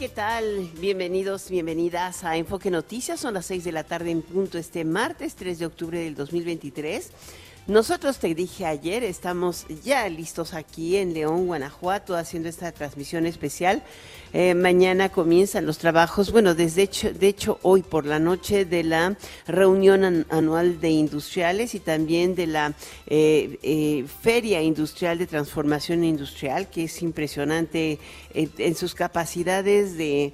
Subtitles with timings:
[0.00, 0.70] ¿Qué tal?
[0.80, 3.20] Bienvenidos, bienvenidas a Enfoque Noticias.
[3.20, 7.10] Son las 6 de la tarde en punto este martes 3 de octubre del 2023.
[7.74, 13.84] Nosotros te dije ayer, estamos ya listos aquí en León, Guanajuato, haciendo esta transmisión especial.
[14.32, 18.82] Eh, mañana comienzan los trabajos, bueno, desde hecho, de hecho hoy por la noche de
[18.82, 19.16] la
[19.46, 22.74] reunión an- anual de industriales y también de la
[23.06, 28.00] eh, eh, Feria Industrial de Transformación Industrial, que es impresionante
[28.34, 30.32] eh, en sus capacidades de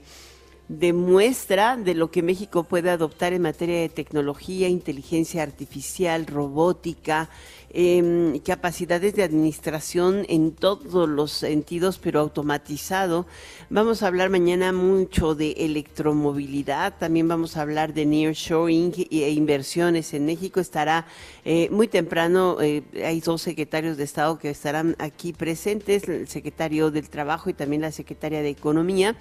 [0.69, 7.31] de muestra de lo que México puede adoptar en materia de tecnología, inteligencia artificial, robótica,
[7.70, 13.27] em, capacidades de administración en todos los sentidos, pero automatizado.
[13.70, 20.14] Vamos a hablar mañana mucho de electromovilidad, también vamos a hablar de nearshoring e inversiones
[20.14, 20.58] en México.
[20.58, 21.06] Estará
[21.45, 26.91] eh, muy temprano, eh, hay dos secretarios de Estado que estarán aquí presentes, el secretario
[26.91, 29.17] del Trabajo y también la secretaria de Economía.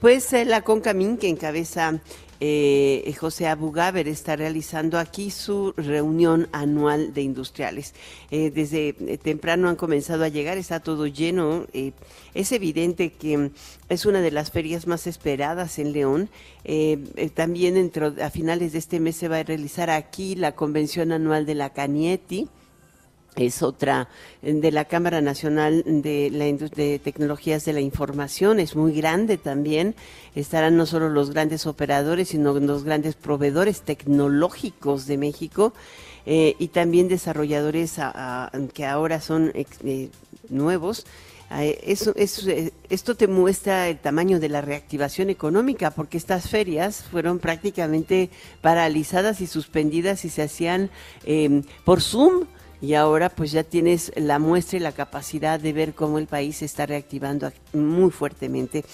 [0.00, 2.00] Pues eh, la CONCAMIN, que encabeza
[2.40, 7.94] eh, José Abugaber, está realizando aquí su reunión anual de industriales.
[8.30, 11.66] Eh, desde eh, temprano han comenzado a llegar, está todo lleno.
[12.34, 13.50] es evidente que
[13.88, 16.30] es una de las ferias más esperadas en León.
[17.34, 17.90] También
[18.22, 21.70] a finales de este mes se va a realizar aquí la convención anual de la
[21.70, 22.48] Canieti
[23.36, 24.08] es otra
[24.42, 28.92] eh, de la Cámara Nacional de, la Indus- de Tecnologías de la Información, es muy
[28.92, 29.94] grande también.
[30.34, 35.72] Estarán no solo los grandes operadores, sino los grandes proveedores tecnológicos de México
[36.26, 37.96] eh, y también desarrolladores
[38.74, 40.08] que ahora son eh,
[40.48, 41.06] nuevos.
[41.50, 42.42] Eh, eso- eso,
[42.90, 48.28] esto te muestra el tamaño de la reactivación económica, porque estas ferias fueron prácticamente
[48.60, 50.90] paralizadas y suspendidas y se hacían
[51.84, 52.44] por Zoom
[52.80, 56.58] y ahora pues ya tienes la muestra y la capacidad de ver cómo el país
[56.58, 58.84] se está reactivando ac- muy fuertemente.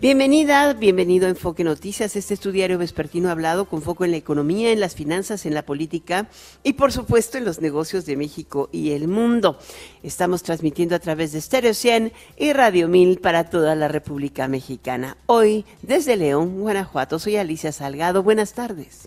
[0.00, 2.14] Bienvenida, bienvenido a Enfoque Noticias.
[2.16, 5.54] Este es tu diario vespertino hablado con foco en la economía, en las finanzas, en
[5.54, 6.28] la política
[6.62, 9.58] y por supuesto en los negocios de México y el mundo.
[10.02, 15.16] Estamos transmitiendo a través de Stereo 100 y Radio 1000 para toda la República Mexicana.
[15.26, 18.22] Hoy desde León, Guanajuato, soy Alicia Salgado.
[18.22, 19.02] Buenas tardes.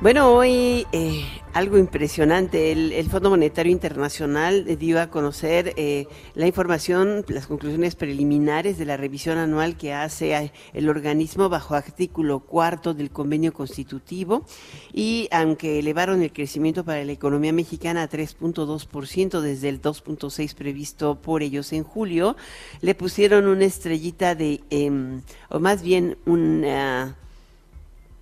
[0.00, 2.70] Bueno, hoy eh, algo impresionante.
[2.70, 8.78] El, el Fondo Monetario Internacional eh, dio a conocer eh, la información, las conclusiones preliminares
[8.78, 14.44] de la revisión anual que hace eh, el organismo bajo artículo cuarto del convenio constitutivo.
[14.92, 21.16] Y aunque elevaron el crecimiento para la economía mexicana a 3.2% desde el 2.6 previsto
[21.20, 22.36] por ellos en julio,
[22.82, 27.16] le pusieron una estrellita de, em, o más bien una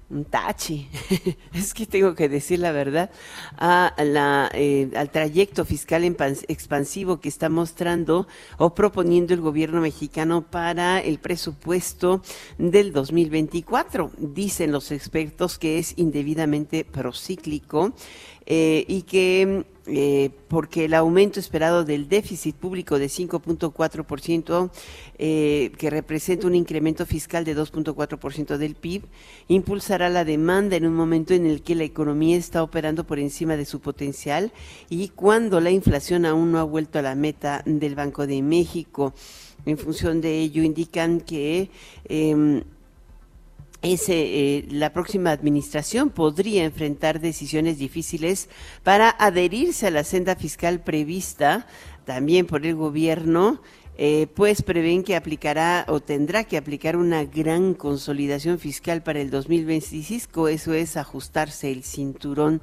[0.08, 0.86] un tache,
[1.52, 3.10] es que tengo que decir la verdad,
[3.58, 8.28] a la, eh, al trayecto fiscal expansivo que está mostrando
[8.58, 12.22] o proponiendo el gobierno mexicano para el presupuesto
[12.58, 14.12] del 2024.
[14.18, 17.92] Dicen los expertos que es indebidamente procíclico
[18.46, 24.70] eh, y que eh, porque el aumento esperado del déficit público de 5.4%,
[25.18, 29.02] eh, que representa un incremento fiscal de 2.4% del PIB,
[29.46, 33.56] impulsará la demanda en un momento en el que la economía está operando por encima
[33.56, 34.52] de su potencial
[34.90, 39.14] y cuando la inflación aún no ha vuelto a la meta del Banco de México.
[39.66, 41.70] En función de ello, indican que
[42.08, 42.62] em,
[43.82, 48.48] ese, eh, la próxima administración podría enfrentar decisiones difíciles
[48.82, 51.66] para adherirse a la senda fiscal prevista
[52.04, 53.60] también por el gobierno,
[53.98, 59.30] eh, pues prevén que aplicará o tendrá que aplicar una gran consolidación fiscal para el
[59.30, 62.60] 2025, eso es ajustarse el cinturón.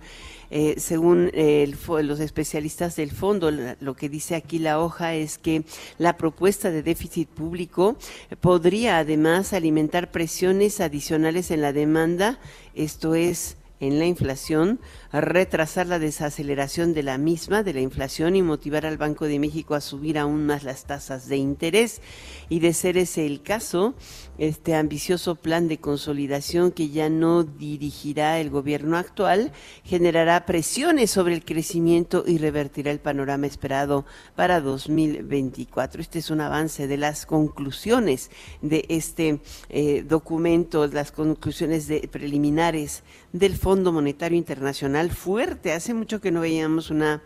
[0.55, 5.39] Eh, según eh, el los especialistas del fondo, lo que dice aquí la hoja es
[5.39, 5.63] que
[5.97, 7.97] la propuesta de déficit público
[8.39, 12.37] podría además alimentar presiones adicionales en la demanda,
[12.75, 14.79] esto es en la inflación,
[15.11, 19.75] retrasar la desaceleración de la misma, de la inflación, y motivar al Banco de México
[19.75, 22.01] a subir aún más las tasas de interés.
[22.47, 23.93] Y de ser ese el caso,
[24.37, 29.51] este ambicioso plan de consolidación que ya no dirigirá el gobierno actual
[29.83, 36.01] generará presiones sobre el crecimiento y revertirá el panorama esperado para 2024.
[36.01, 38.31] Este es un avance de las conclusiones
[38.61, 43.03] de este eh, documento, las conclusiones de, preliminares
[43.33, 45.73] del Fondo Monetario Internacional fuerte.
[45.73, 47.21] Hace mucho que no veíamos una,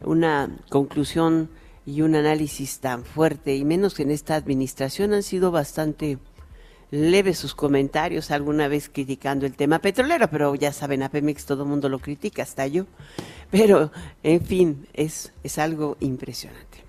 [0.00, 1.50] una conclusión
[1.84, 6.18] y un análisis tan fuerte, y menos que en esta administración han sido bastante
[6.90, 11.64] leves sus comentarios, alguna vez criticando el tema petrolero, pero ya saben, a Pemex todo
[11.64, 12.86] el mundo lo critica, hasta yo.
[13.50, 13.92] Pero,
[14.22, 16.84] en fin, es, es algo impresionante.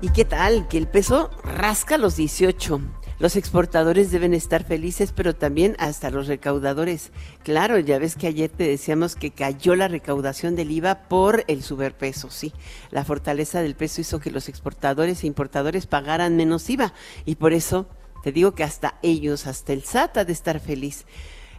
[0.00, 0.68] ¿Y qué tal?
[0.68, 2.80] Que el peso rasca los 18.
[3.18, 7.12] Los exportadores deben estar felices, pero también hasta los recaudadores.
[7.42, 11.62] Claro, ya ves que ayer te decíamos que cayó la recaudación del IVA por el
[11.62, 12.52] superpeso, sí.
[12.90, 16.92] La fortaleza del peso hizo que los exportadores e importadores pagaran menos IVA
[17.24, 17.86] y por eso
[18.24, 21.04] te digo que hasta ellos, hasta el SAT de estar feliz.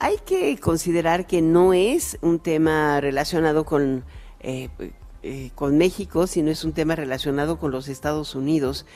[0.00, 4.04] Hay que considerar que no es un tema relacionado con,
[4.40, 4.68] eh,
[5.22, 8.86] eh, con México, sino es un tema relacionado con los Estados Unidos.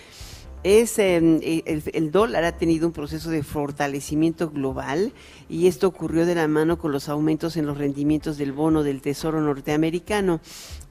[0.65, 5.13] Es, em, el, dólar ha tenido un proceso de fortalecimiento global
[5.49, 9.01] y esto ocurrió de la mano con los aumentos en los rendimientos del bono del
[9.01, 10.41] Tesoro norteamericano.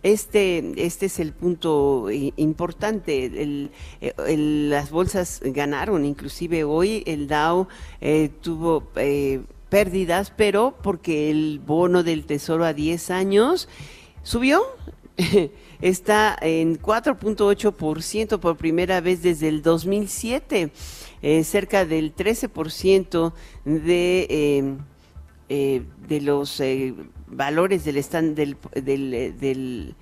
[0.04, 3.70] Este, este es el punto eh, importante.
[4.16, 7.68] las bolsas ganaron, inclusive hoy el Dow
[8.42, 8.86] tuvo
[9.70, 13.68] pérdidas, pero porque el bono del Tesoro a 10 años
[14.24, 14.62] subió.
[15.82, 20.72] Está en 4.8% por primera vez desde el 2007,
[21.22, 23.34] eh, cerca del 13%
[23.66, 24.76] de, eh,
[25.50, 26.62] eh, de los
[27.28, 29.96] valores del, stand, del, del, del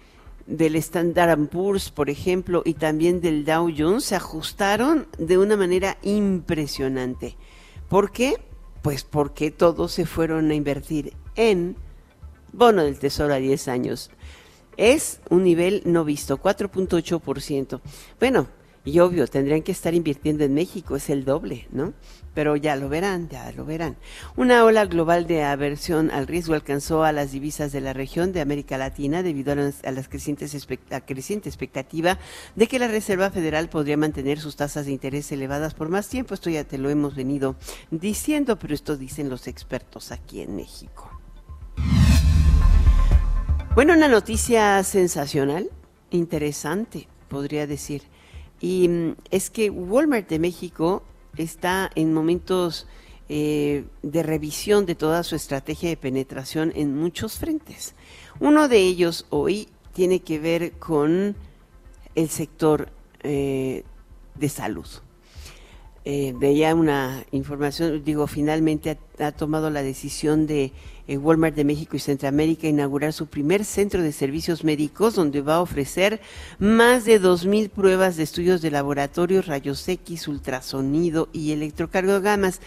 [0.46, 5.98] del Standard Poor's, por ejemplo, y también del Dow Jones se ajustaron de una manera
[6.04, 7.36] impresionante.
[7.90, 8.36] ¿Por qué?
[8.86, 11.76] Pues porque todos se fueron a invertir en
[12.54, 14.12] bono del tesoro a 10 años.
[14.78, 17.82] Es un nivel no visto, 4.8%.
[18.20, 18.46] Bueno,
[18.86, 21.94] y obvio, tendrían que estar invirtiendo en México, es el doble, ¿no?
[22.36, 23.98] Pero ya lo verán, ya lo verán.
[24.36, 28.42] Una ola global de aversión al riesgo alcanzó a las divisas de la región de
[28.42, 32.20] América Latina debido a las, a crecientes la creciente expectativa
[32.56, 36.36] de que la Reserva Federal podría mantener sus tasas de interés elevadas por más tiempo.
[36.36, 37.56] Esto ya te lo hemos venido
[37.90, 41.10] diciendo, pero esto dicen los expertos aquí en México.
[43.74, 45.72] Bueno, una noticia sensacional,
[46.12, 48.04] interesante, podría decir.
[48.62, 51.04] Y mm, es que Walmart de México
[51.38, 52.88] está en momentos
[53.28, 57.96] eh, de revisión de toda su estrategia de penetración en muchos frentes.
[58.40, 61.36] Uno de ellos hoy tiene que ver con
[62.14, 62.90] el sector
[63.24, 63.84] eh,
[64.36, 64.88] de salud.
[66.08, 70.72] Eh, veía una información, digo, finalmente ha tomado la decisión de
[71.08, 75.62] Walmart de México y Centroamérica inaugurar su primer centro de servicios médicos donde va a
[75.62, 76.20] ofrecer
[76.58, 82.60] más de 2.000 pruebas de estudios de laboratorio, rayos X, ultrasonido y electrocardiogramas.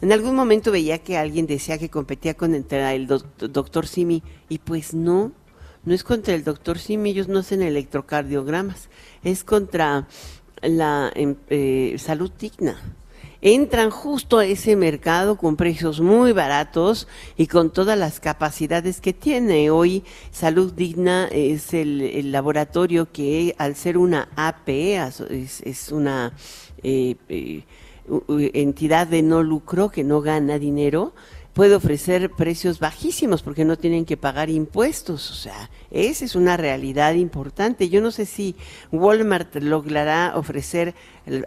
[0.00, 4.92] En algún momento veía que alguien decía que competía con el doctor Simi y pues
[4.92, 5.32] no,
[5.84, 8.88] no es contra el doctor Simi, ellos no hacen electrocardiogramas,
[9.22, 10.08] es contra
[10.62, 12.76] la em, eh, salud digna
[13.44, 19.12] entran justo a ese mercado con precios muy baratos y con todas las capacidades que
[19.12, 19.70] tiene.
[19.70, 24.68] Hoy Salud Digna es el, laboratorio que al ser una AP,
[25.30, 26.32] es, una
[26.82, 27.64] eh, eh,
[28.54, 31.12] entidad de no lucro que no gana dinero,
[31.52, 35.30] puede ofrecer precios bajísimos porque no tienen que pagar impuestos.
[35.30, 37.88] O sea, esa es una realidad importante.
[37.88, 38.56] Yo no sé si
[38.90, 40.94] Walmart logrará ofrecer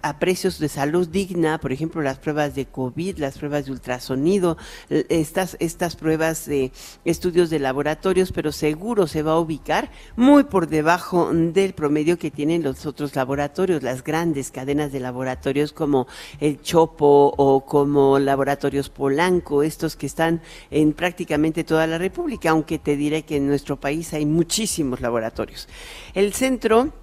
[0.02, 4.58] a precios de salud digna, por ejemplo, las pruebas de COVID, las pruebas de ultrasonido,
[4.90, 6.72] estas, estas pruebas de
[7.06, 12.32] estudios de laboratorios, pero seguro se va a ubicar muy por debajo del promedio que
[12.32, 16.08] tienen los otros laboratorios, las grandes cadenas de laboratorios como
[16.40, 22.80] el Chopo o como Laboratorios Polanco, estos que están en prácticamente toda la República, aunque
[22.80, 25.68] te diré que en nuestro país hay muchísimos laboratorios.
[26.14, 26.94] El centro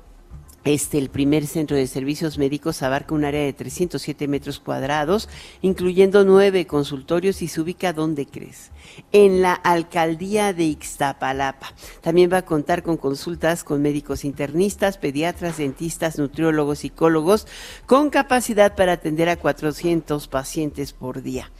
[0.64, 5.28] este, el primer centro de servicios médicos abarca un área de 307 metros cuadrados,
[5.60, 8.70] incluyendo nueve consultorios y se ubica donde crees,
[9.12, 11.74] en la alcaldía de Ixtapalapa.
[12.00, 17.46] También va a contar con consultas con médicos internistas, pediatras, dentistas, nutriólogos, psicólogos,
[17.84, 21.50] con capacidad para atender a 400 pacientes por día.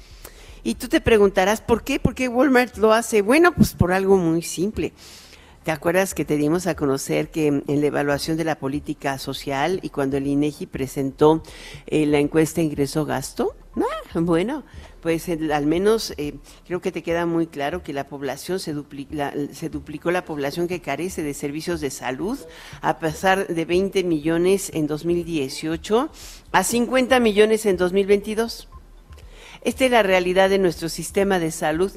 [0.63, 2.01] Y tú te preguntarás, ¿por qué?
[2.01, 3.21] ¿Por qué Walmart lo hace?
[3.21, 4.95] Bueno, pues por algo muy simple
[5.65, 9.81] ¿Te acuerdas que te dimos a conocer que en la evaluación de la política social
[9.81, 11.43] y cuando el INEGI presentó
[11.87, 13.57] eh, la encuesta ingreso-gasto?
[13.75, 14.63] Ah, bueno,
[15.01, 16.35] pues al menos eh,
[16.67, 18.75] creo que te queda muy claro que la población se,
[19.53, 22.39] se duplicó la población que carece de servicios de salud
[22.83, 26.11] a pasar de 20 millones en 2018
[26.53, 28.69] a 50 millones en 2022.
[29.63, 31.91] Esta es la realidad de nuestro sistema de salud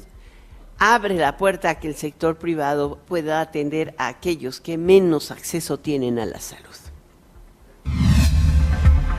[0.78, 5.78] abre la puerta a que el sector privado pueda atender a aquellos que menos acceso
[5.78, 6.87] tienen a la salud.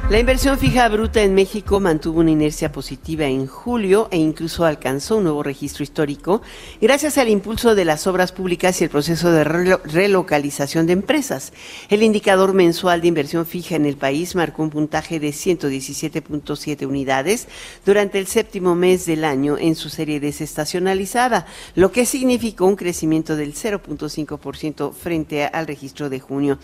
[0.10, 5.18] La inversión fija bruta en México mantuvo una inercia positiva en julio e incluso alcanzó
[5.18, 6.42] un nuevo registro histórico
[6.82, 11.54] gracias al impulso de las obras públicas y el proceso de relocalización de empresas.
[11.90, 17.48] El indicador mensual de inversión fija en el país marcó un puntaje de 117.7 unidades
[17.86, 23.36] durante el séptimo mes del año en su serie desestacionalizada, lo que significó un crecimiento
[23.36, 26.58] del 0.5% frente al registro de junio.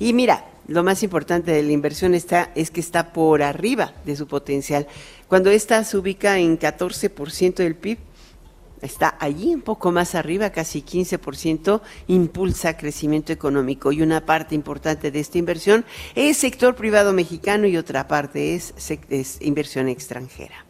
[0.00, 4.16] Y mira, lo más importante de la inversión está, es que está por arriba de
[4.16, 4.86] su potencial.
[5.28, 7.98] Cuando esta se ubica en 14% del PIB,
[8.80, 13.92] está allí un poco más arriba, casi 15%, impulsa crecimiento económico.
[13.92, 18.72] Y una parte importante de esta inversión es sector privado mexicano y otra parte es,
[19.10, 20.69] es inversión extranjera.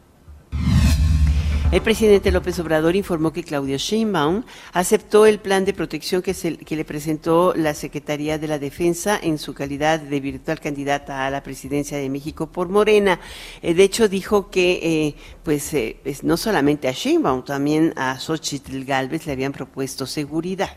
[1.72, 6.34] El presidente López Obrador informó que Claudio Sheinbaum aceptó el plan de protección que,
[6.68, 11.44] le presentó la Secretaría de la Defensa en su calidad de virtual candidata a la
[11.44, 13.20] presidencia de México por Morena.
[13.62, 18.84] Eh, de hecho, dijo que eh, pues eh, no solamente a Sheinbaum, también a Xochitl
[18.84, 20.74] Galvez le habían propuesto seguridad.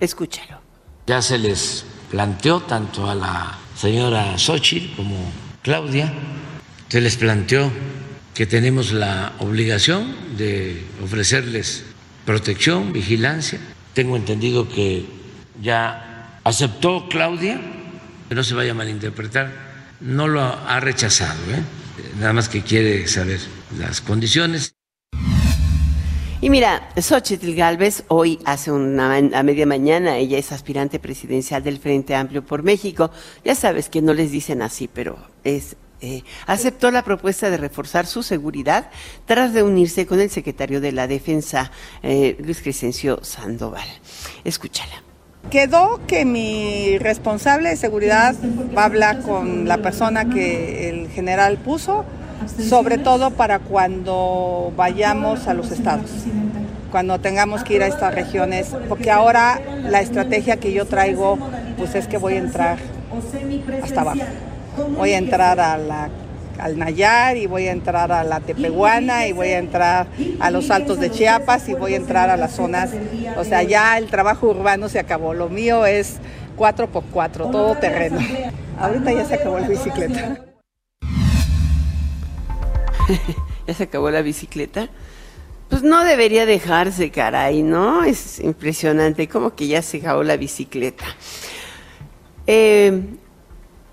[0.00, 0.58] Escúchalo.
[1.06, 5.16] Ya se les planteó tanto a la señora Xochitl como
[5.60, 6.10] Claudia,
[6.88, 7.70] se les planteó
[8.34, 11.84] que tenemos la obligación de ofrecerles
[12.24, 13.60] protección, vigilancia.
[13.94, 15.04] Tengo entendido que
[15.60, 17.60] ya aceptó Claudia,
[18.28, 19.50] que no se vaya a malinterpretar,
[20.00, 21.62] no lo ha rechazado, ¿eh?
[22.18, 23.40] nada más que quiere saber
[23.78, 24.74] las condiciones.
[26.40, 31.78] Y mira, Xochitl Galvez hoy hace una a media mañana, ella es aspirante presidencial del
[31.78, 33.12] Frente Amplio por México.
[33.44, 38.06] Ya sabes que no les dicen así, pero es eh, aceptó la propuesta de reforzar
[38.06, 38.90] su seguridad
[39.24, 41.70] tras reunirse con el secretario de la Defensa,
[42.02, 43.86] eh, Luis Crescencio Sandoval.
[44.42, 45.04] Escúchala.
[45.48, 48.34] Quedó que mi responsable de seguridad
[48.76, 52.04] va a hablar con la persona que el general puso,
[52.68, 56.10] sobre todo para cuando vayamos a los estados,
[56.90, 61.38] cuando tengamos que ir a estas regiones, porque ahora la estrategia que yo traigo
[61.76, 62.78] pues es que voy a entrar
[63.84, 64.22] hasta abajo
[64.96, 66.08] voy a entrar a la,
[66.58, 70.06] al Nayar y voy a entrar a la Tepehuana y voy a entrar
[70.40, 72.90] a los altos de Chiapas y voy a entrar a las zonas,
[73.36, 76.18] o sea, ya el trabajo urbano se acabó, lo mío es
[76.56, 78.18] 4x4, todo terreno.
[78.78, 80.38] Ahorita ya se acabó la bicicleta.
[83.66, 84.88] ya se acabó la bicicleta.
[85.68, 88.04] Pues no debería dejarse, caray, ¿no?
[88.04, 91.04] Es impresionante, como que ya se acabó la bicicleta.
[92.46, 93.02] Eh,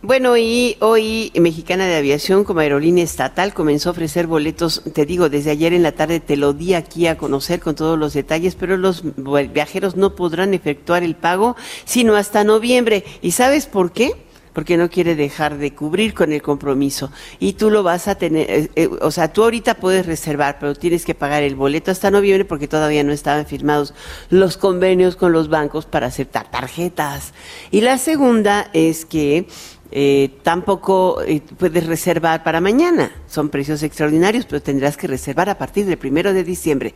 [0.01, 5.27] bueno, y hoy Mexicana de Aviación como aerolínea estatal comenzó a ofrecer boletos, te digo,
[5.27, 8.55] desde ayer en la tarde te lo di aquí a conocer con todos los detalles,
[8.55, 9.03] pero los
[9.51, 13.03] viajeros no podrán efectuar el pago sino hasta noviembre.
[13.21, 14.13] ¿Y sabes por qué?
[14.53, 17.11] porque no quiere dejar de cubrir con el compromiso.
[17.39, 20.75] Y tú lo vas a tener, eh, eh, o sea, tú ahorita puedes reservar, pero
[20.75, 23.93] tienes que pagar el boleto hasta noviembre porque todavía no estaban firmados
[24.29, 27.33] los convenios con los bancos para aceptar tarjetas.
[27.71, 29.47] Y la segunda es que
[29.91, 33.11] eh, tampoco eh, puedes reservar para mañana.
[33.27, 36.93] Son precios extraordinarios, pero tendrás que reservar a partir del primero de diciembre.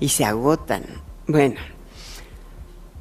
[0.00, 0.82] Y se agotan.
[1.26, 1.60] Bueno,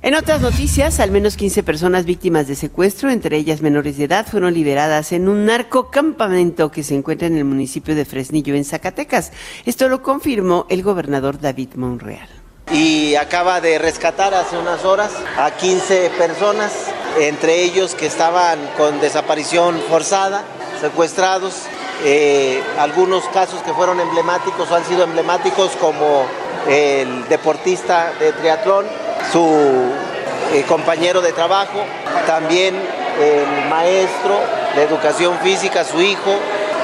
[0.03, 4.25] En otras noticias, al menos 15 personas víctimas de secuestro, entre ellas menores de edad,
[4.25, 9.31] fueron liberadas en un narcocampamento que se encuentra en el municipio de Fresnillo, en Zacatecas.
[9.63, 12.29] Esto lo confirmó el gobernador David Monreal.
[12.71, 18.99] Y acaba de rescatar hace unas horas a 15 personas, entre ellos que estaban con
[18.99, 20.43] desaparición forzada,
[20.79, 21.63] secuestrados.
[22.03, 26.25] Eh, algunos casos que fueron emblemáticos o han sido emblemáticos como
[26.67, 28.85] el deportista de triatlón
[29.31, 29.91] su
[30.53, 31.79] eh, compañero de trabajo,
[32.25, 32.75] también
[33.19, 34.39] el maestro
[34.75, 36.35] de educación física, su hijo,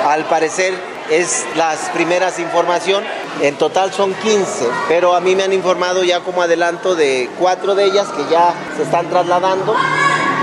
[0.08, 0.74] al parecer
[1.10, 3.04] es las primeras información,
[3.42, 7.76] en total son 15, pero a mí me han informado ya como adelanto de cuatro
[7.76, 9.76] de ellas que ya se están trasladando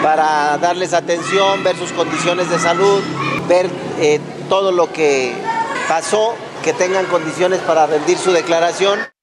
[0.03, 3.03] para darles atención, ver sus condiciones de salud,
[3.49, 3.69] ver
[4.01, 5.33] eh, todo lo que
[5.89, 9.13] pasó, que tengan condiciones para rendir su declaración.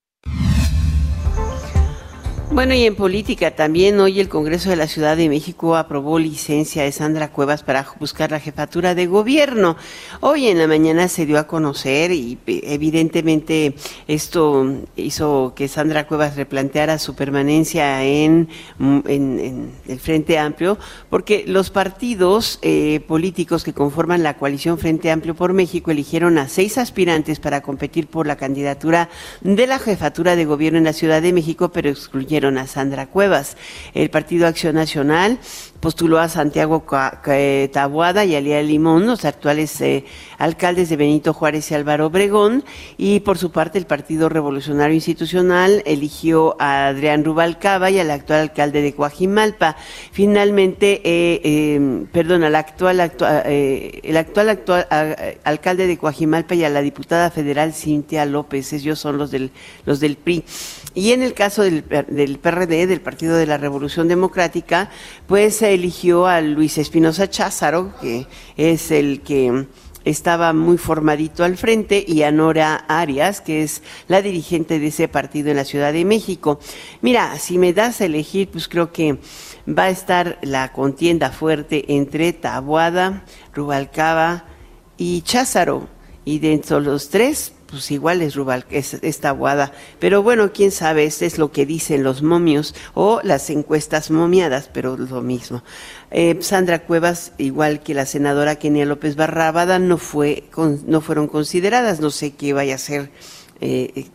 [2.53, 6.83] Bueno, y en política también hoy el Congreso de la Ciudad de México aprobó licencia
[6.83, 9.77] de Sandra Cuevas para buscar la jefatura de gobierno.
[10.19, 13.73] Hoy en la mañana se dio a conocer y evidentemente
[14.09, 20.77] esto hizo que Sandra Cuevas replanteara su permanencia en, en, el Frente Amplio,
[21.09, 26.49] porque los partidos eh, políticos que conforman la coalición Frente Amplio por México eligieron a
[26.49, 29.07] seis aspirantes para competir por la candidatura
[29.39, 33.55] de la jefatura de gobierno en la Ciudad de México, pero excluyeron a Sandra Cuevas.
[33.93, 35.37] El Partido Acción Nacional
[35.79, 36.85] postuló a Santiago
[37.71, 40.05] Tabuada y a Lía Limón, los actuales eh,
[40.37, 42.63] alcaldes de Benito Juárez y Álvaro Obregón,
[42.97, 48.41] y por su parte el Partido Revolucionario Institucional eligió a Adrián Rubalcaba y al actual
[48.41, 49.75] alcalde de Coajimalpa.
[50.11, 53.11] Finalmente, eh, em, perdón, al actual,
[53.45, 54.87] eh, el actual, actual
[55.43, 59.51] alcalde de Coajimalpa y a la diputada federal Cintia López, ellos son los del,
[59.85, 60.43] los del PRI.
[60.93, 64.89] Y en el caso del, del PRD, del Partido de la Revolución Democrática,
[65.25, 69.67] pues eligió a Luis Espinosa Cházaro, que es el que
[70.03, 75.07] estaba muy formadito al frente, y a Nora Arias, que es la dirigente de ese
[75.07, 76.59] partido en la Ciudad de México.
[77.01, 79.17] Mira, si me das a elegir, pues creo que
[79.67, 84.45] va a estar la contienda fuerte entre Tabuada, Rubalcaba
[84.97, 85.87] y Cházaro.
[86.25, 89.71] Y dentro de los tres, pues igual es Rubal, es esta aguada.
[89.99, 94.69] Pero bueno, quién sabe, este es lo que dicen los momios o las encuestas momiadas,
[94.71, 95.63] pero lo mismo.
[96.11, 100.43] Eh, Sandra Cuevas, igual que la senadora Kenia López Barrabada, no, fue,
[100.85, 102.01] no fueron consideradas.
[102.01, 103.09] No sé qué vaya a ser.
[103.61, 104.07] Eh,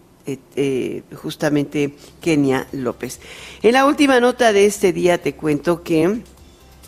[0.57, 3.21] eh, justamente Kenia López.
[3.63, 6.21] En la última nota de este día te cuento que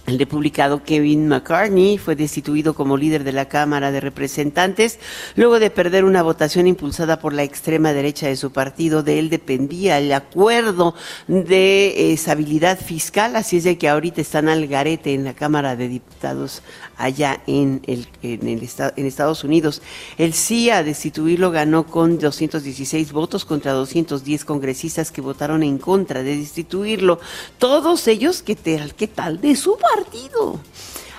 [0.09, 4.99] el republicano Kevin McCartney fue destituido como líder de la Cámara de Representantes
[5.37, 9.03] luego de perder una votación impulsada por la extrema derecha de su partido.
[9.03, 10.95] De él dependía el acuerdo
[11.27, 15.89] de estabilidad fiscal, así es de que ahorita están al garete en la Cámara de
[15.89, 16.63] Diputados
[16.97, 19.83] allá en, el, en, el, en Estados Unidos.
[20.17, 26.23] El sí a destituirlo ganó con 216 votos contra 210 congresistas que votaron en contra
[26.23, 27.21] de destituirlo.
[27.59, 30.61] Todos ellos, ¿qué tal, qué tal de su partido?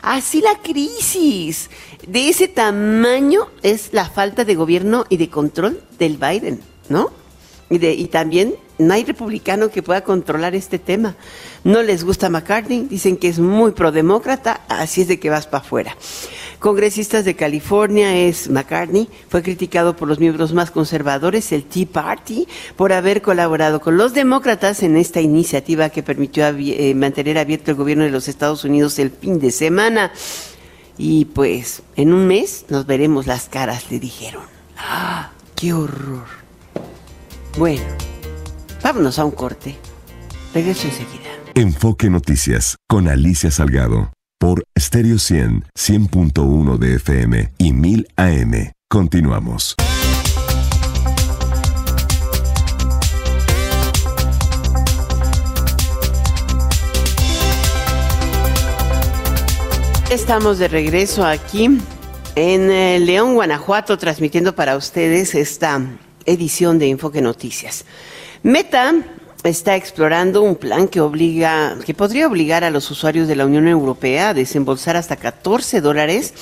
[0.01, 1.69] Así la crisis
[2.07, 7.11] de ese tamaño es la falta de gobierno y de control del Biden, ¿no?
[7.69, 11.15] Y, de, y también no hay republicano que pueda controlar este tema.
[11.63, 15.63] No les gusta McCartney, dicen que es muy prodemócrata, así es de que vas para
[15.63, 15.97] afuera.
[16.59, 22.47] Congresistas de California es McCartney, fue criticado por los miembros más conservadores, el Tea Party,
[22.75, 27.77] por haber colaborado con los demócratas en esta iniciativa que permitió eh, mantener abierto el
[27.77, 30.11] gobierno de los Estados Unidos el fin de semana.
[30.97, 34.43] Y pues en un mes nos veremos las caras, le dijeron.
[34.77, 35.31] ¡Ah!
[35.55, 36.25] ¡Qué horror!
[37.57, 37.85] Bueno.
[38.83, 39.77] Vámonos a un corte.
[40.53, 41.29] Regreso enseguida.
[41.55, 48.71] Enfoque Noticias con Alicia Salgado por Stereo 100, 100.1 de FM y 1000 AM.
[48.89, 49.75] Continuamos.
[60.09, 61.69] Estamos de regreso aquí
[62.35, 65.81] en eh, León, Guanajuato, transmitiendo para ustedes esta
[66.25, 67.85] edición de Enfoque Noticias.
[68.41, 68.93] Meta
[69.43, 73.67] está explorando un plan que obliga, que podría obligar a los usuarios de la Unión
[73.67, 76.33] Europea a desembolsar hasta 14 dólares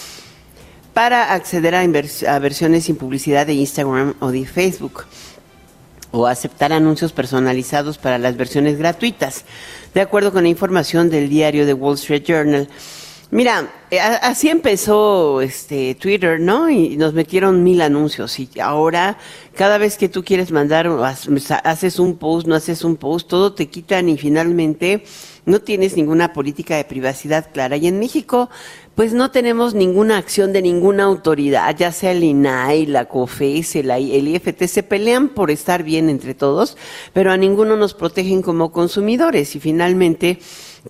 [0.93, 5.05] para acceder a, a versiones sin publicidad de Instagram o de Facebook
[6.09, 9.45] o aceptar anuncios personalizados para las versiones gratuitas.
[9.93, 12.67] De acuerdo con la información del diario The Wall Street Journal,
[13.29, 16.69] Mira, eh, así empezó este Twitter, ¿no?
[16.69, 19.17] Y nos metieron mil anuncios y ahora
[19.53, 20.87] cada vez que tú quieres mandar,
[21.63, 25.03] haces un post, no haces un post, todo te quitan y finalmente
[25.45, 27.75] no tienes ninguna política de privacidad clara.
[27.75, 28.49] Y en México,
[28.95, 33.91] pues no tenemos ninguna acción de ninguna autoridad, ya sea el INAI, la COFES, el,
[33.91, 36.77] el IFT, se pelean por estar bien entre todos,
[37.11, 40.39] pero a ninguno nos protegen como consumidores y finalmente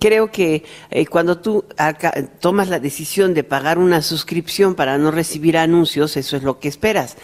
[0.00, 1.64] Creo que eh, cuando tú
[2.40, 6.68] tomas la decisión de pagar una suscripción para no recibir anuncios, eso es lo que
[6.68, 7.16] esperas.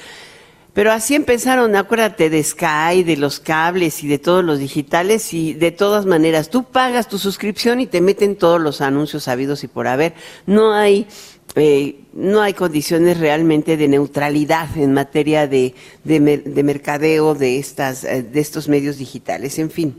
[0.75, 5.55] Pero así empezaron, acuérdate de Sky, de los cables y de todos los digitales y
[5.55, 9.69] de todas maneras, tú pagas tu suscripción y te meten todos los anuncios habidos y
[9.69, 10.15] por haber.
[10.47, 11.07] No hay,
[11.55, 18.25] eh, no hay condiciones realmente de neutralidad en materia de, de, mercadeo de, estas, eh,
[18.25, 19.61] de estos medios digitales.
[19.61, 19.95] En fin.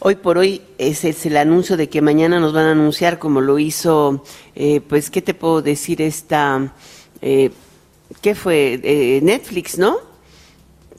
[0.00, 3.40] Hoy por hoy ese es el anuncio de que mañana nos van a anunciar, como
[3.40, 4.22] lo hizo,
[4.54, 6.00] eh, pues, ¿qué te puedo decir?
[6.00, 6.72] Esta,
[7.20, 7.50] eh,
[8.20, 8.78] ¿qué fue?
[8.84, 9.96] Eh, Netflix, ¿no?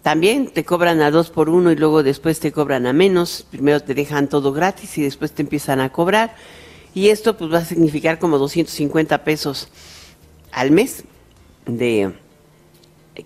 [0.01, 3.45] También te cobran a dos por uno y luego después te cobran a menos.
[3.49, 6.35] Primero te dejan todo gratis y después te empiezan a cobrar.
[6.93, 9.69] Y esto pues va a significar como 250 pesos
[10.51, 11.05] al mes
[11.65, 12.11] de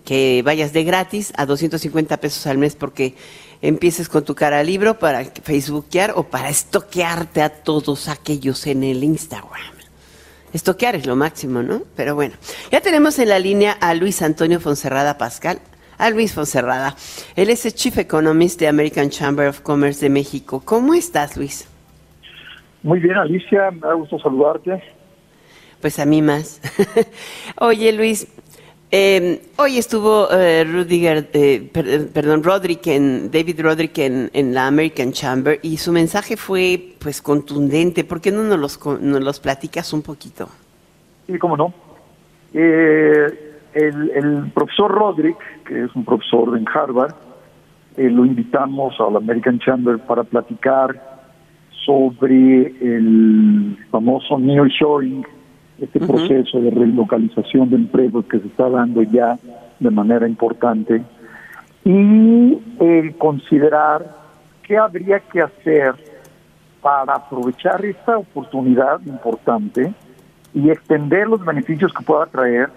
[0.04, 3.14] que vayas de gratis a 250 pesos al mes porque
[3.68, 9.02] empieces con tu cara libro para facebookear o para estoquearte a todos aquellos en el
[9.02, 9.72] Instagram.
[10.52, 11.82] Estoquear es lo máximo, ¿no?
[11.96, 12.34] Pero bueno,
[12.70, 15.60] ya tenemos en la línea a Luis Antonio Fonserrada Pascal.
[15.96, 16.94] A Luis Fonserrada.
[17.36, 20.60] Él es el Chief Economist de American Chamber of Commerce de México.
[20.64, 21.66] ¿Cómo estás, Luis?
[22.82, 23.70] Muy bien, Alicia.
[23.70, 24.82] Me da gusto saludarte.
[25.80, 26.60] Pues a mí más.
[27.60, 28.26] Oye, Luis,
[28.90, 31.68] eh, hoy estuvo eh, Rudiger, eh,
[32.12, 38.04] perdón, Roderick en, David Roderick en, la American Chamber y su mensaje fue pues contundente.
[38.04, 40.48] ¿Por qué no nos los, nos los platicas un poquito?
[41.26, 41.74] Sí, cómo no.
[42.52, 43.32] el,
[43.74, 47.14] el, profesor Roderick, que es un profesor en Harvard,
[47.96, 51.14] lo invitamos a la American Chamber para platicar
[51.84, 55.24] sobre el famoso nearshoring
[55.80, 59.36] este proceso de relocalización de empleos que se está dando ya
[59.80, 61.02] de manera importante
[61.84, 64.16] y el considerar
[64.62, 65.94] qué habría que hacer
[66.80, 69.92] para aprovechar esta oportunidad importante
[70.54, 72.70] y extender los beneficios que pueda traer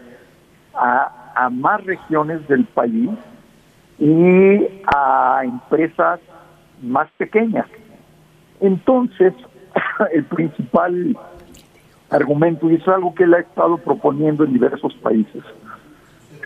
[0.74, 3.10] a, a más regiones del país
[4.00, 6.20] y a empresas
[6.82, 7.68] más pequeñas.
[8.60, 9.34] Entonces,
[10.14, 11.16] el principal
[12.10, 15.44] argumento y es algo que él ha estado proponiendo en diversos países.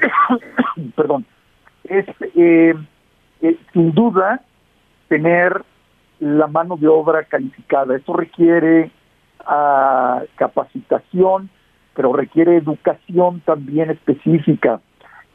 [0.95, 1.25] Perdón.
[1.83, 2.73] Es eh,
[3.41, 4.41] eh, sin duda
[5.07, 5.63] tener
[6.19, 7.95] la mano de obra calificada.
[7.95, 8.91] Esto requiere
[9.45, 11.49] ah, capacitación,
[11.95, 14.79] pero requiere educación también específica.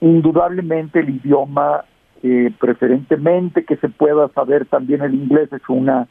[0.00, 1.84] Indudablemente el idioma,
[2.22, 6.08] eh, preferentemente que se pueda saber también el inglés es una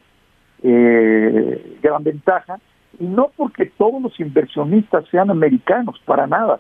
[0.62, 2.58] gran ventaja
[3.00, 6.60] y no porque todos los inversionistas sean americanos, para nada.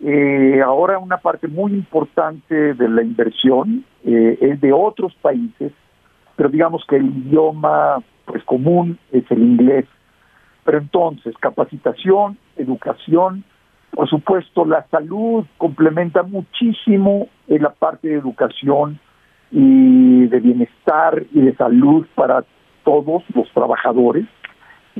[0.00, 5.72] Eh, ahora una parte muy importante de la inversión eh, es de otros países,
[6.36, 9.86] pero digamos que el idioma pues común es el inglés.
[10.64, 13.44] Pero entonces, capacitación, educación,
[13.90, 19.00] por supuesto, la salud complementa muchísimo en la parte de educación
[19.50, 22.44] y de bienestar y de salud para
[22.84, 24.26] todos los trabajadores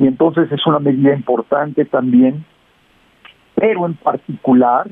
[0.01, 2.45] y entonces es una medida importante también,
[3.55, 4.89] pero en particular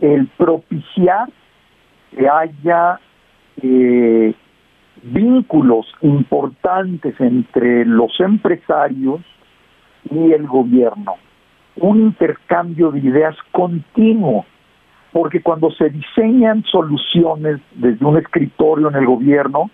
[0.00, 1.28] el propiciar
[2.10, 3.00] que haya
[3.60, 4.34] eh,
[5.02, 9.20] vínculos importantes entre los empresarios
[10.10, 11.14] y el gobierno,
[11.76, 14.46] un intercambio de ideas continuo,
[15.10, 19.70] porque cuando se diseñan soluciones desde un escritorio en el gobierno,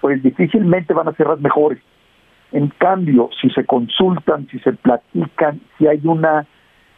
[0.00, 1.78] pues difícilmente van a ser las mejores.
[2.52, 6.46] En cambio, si se consultan, si se platican, si hay una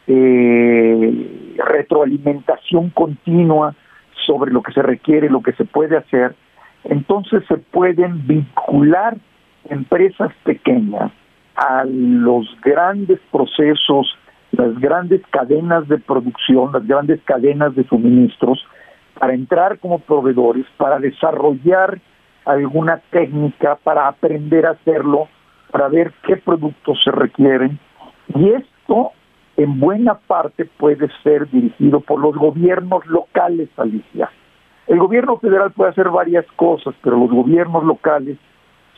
[0.07, 3.75] eh, retroalimentación continua
[4.27, 6.35] sobre lo que se requiere, lo que se puede hacer,
[6.85, 9.17] entonces se pueden vincular
[9.69, 11.13] empresas pequeñas
[11.57, 14.19] a los grandes procesos,
[14.51, 18.67] las grandes cadenas de producción, las grandes cadenas de suministros,
[19.19, 22.01] para entrar como proveedores, para desarrollar
[22.45, 25.29] alguna técnica, para aprender a hacerlo
[25.75, 27.81] para ver qué productos se requieren
[28.33, 29.11] y esto
[29.57, 34.31] en buena parte puede ser dirigido por los gobiernos locales, Alicia.
[34.87, 38.39] El gobierno federal puede hacer varias cosas, pero los gobiernos locales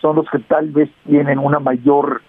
[0.03, 2.21] son los que tal vez tienen una mayor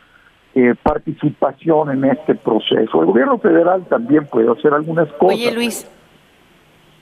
[0.56, 3.02] eh, participación en este proceso.
[3.02, 5.36] El gobierno federal también puede hacer algunas cosas.
[5.36, 5.92] Oye, Luis,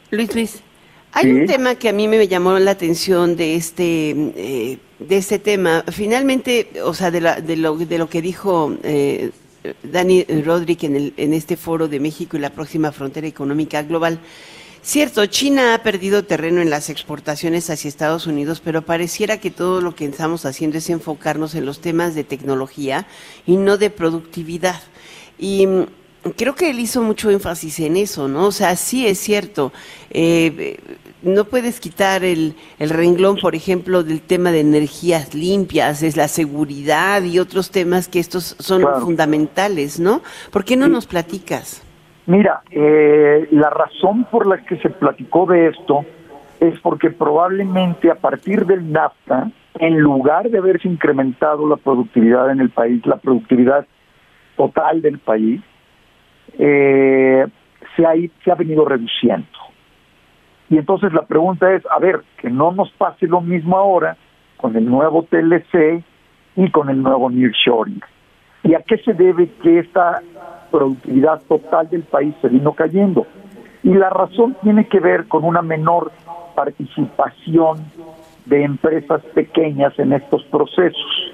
[0.10, 0.64] Luis, Luis,
[1.16, 5.40] hay un tema que a mí me llamó la atención de este, eh, de este
[5.40, 5.86] tema.
[5.90, 9.32] Finalmente, o sea, de, la, de, lo, de lo que dijo eh,
[9.82, 14.20] Dani Rodríguez en, el, en este foro de México y la próxima frontera económica global.
[14.82, 19.80] Cierto, China ha perdido terreno en las exportaciones hacia Estados Unidos, pero pareciera que todo
[19.80, 23.08] lo que estamos haciendo es enfocarnos en los temas de tecnología
[23.48, 24.82] y no de productividad.
[25.40, 25.86] Y mm,
[26.36, 28.48] creo que él hizo mucho énfasis en eso, ¿no?
[28.48, 29.72] O sea, sí es cierto.
[30.10, 30.78] Eh,
[31.26, 36.28] no puedes quitar el, el, renglón, por ejemplo, del tema de energías limpias, es la
[36.28, 40.22] seguridad y otros temas que estos son fundamentales, ¿no?
[40.52, 41.84] ¿Por qué no nos platicas?
[42.28, 46.06] Mira, eh, la razón por la que se platicó de esto
[46.60, 52.62] es porque probablemente a partir del NAFTA, en lugar de haberse incrementado la productividad en
[52.62, 53.86] el país, la productividad
[54.56, 55.62] total del país,
[56.58, 57.46] eh,
[57.96, 59.48] se, ha, se ha venido reduciendo.
[60.70, 64.18] Y entonces la pregunta es, a ver, que no nos pase lo mismo ahora
[64.58, 66.04] con el nuevo TLC
[66.56, 68.02] y con el nuevo Nearshoring.
[68.64, 70.22] ¿Y a qué se debe que esta
[70.76, 73.26] productividad total del país se vino cayendo.
[73.82, 76.12] Y la razón tiene que ver con una menor
[76.54, 77.78] participación
[78.46, 81.34] de empresas pequeñas en estos procesos.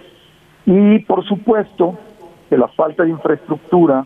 [0.66, 1.98] Y por supuesto
[2.50, 4.06] que la falta de infraestructura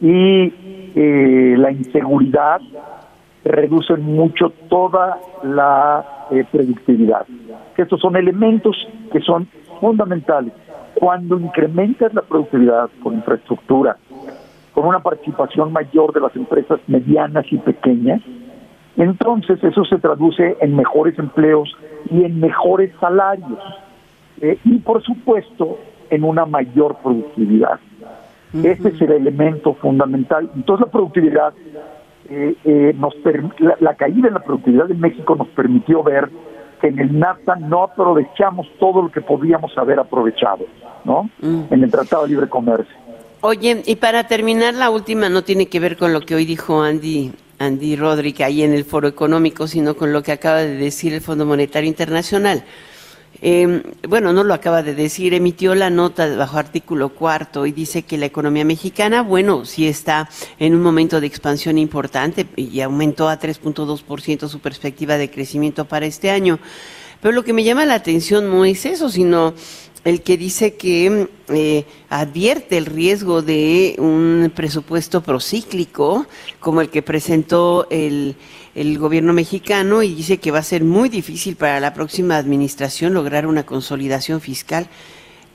[0.00, 0.52] y
[0.94, 2.60] eh, la inseguridad
[3.44, 7.26] reducen mucho toda la eh, productividad.
[7.76, 8.76] Estos son elementos
[9.12, 9.48] que son
[9.80, 10.52] fundamentales.
[10.94, 13.96] Cuando incrementas la productividad con infraestructura,
[14.72, 18.22] con una participación mayor de las empresas medianas y pequeñas,
[18.96, 21.76] entonces eso se traduce en mejores empleos
[22.10, 23.58] y en mejores salarios
[24.40, 25.78] eh, y por supuesto
[26.10, 27.80] en una mayor productividad.
[28.52, 30.48] Este es el elemento fundamental.
[30.54, 31.54] Entonces la productividad,
[32.28, 33.14] eh, eh, nos
[33.80, 36.30] la, caída en la productividad de México nos permitió ver
[36.80, 40.64] que en el NAFTA no aprovechamos todo lo que podíamos haber aprovechado,
[41.04, 41.28] ¿no?
[41.42, 42.94] En el Tratado de Libre Comercio.
[43.40, 46.82] Oye, y para terminar, la última no tiene que ver con lo que hoy dijo
[46.82, 51.12] Andy, Andy Rodríguez ahí en el foro económico, sino con lo que acaba de decir
[51.12, 52.64] el Fondo Monetario Internacional.
[53.42, 58.02] Eh, bueno, no lo acaba de decir, emitió la nota bajo artículo cuarto y dice
[58.02, 63.28] que la economía mexicana, bueno, sí está en un momento de expansión importante y aumentó
[63.28, 66.58] a 3.2% su perspectiva de crecimiento para este año.
[67.20, 69.54] Pero lo que me llama la atención no es eso, sino
[70.04, 76.26] el que dice que eh, advierte el riesgo de un presupuesto procíclico
[76.60, 78.36] como el que presentó el,
[78.74, 83.14] el, gobierno mexicano y dice que va a ser muy difícil para la próxima administración
[83.14, 84.86] lograr una consolidación fiscal.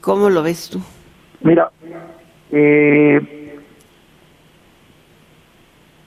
[0.02, 0.80] ¿Cómo lo ves tú?
[1.42, 1.72] Mira,
[2.52, 3.58] eh,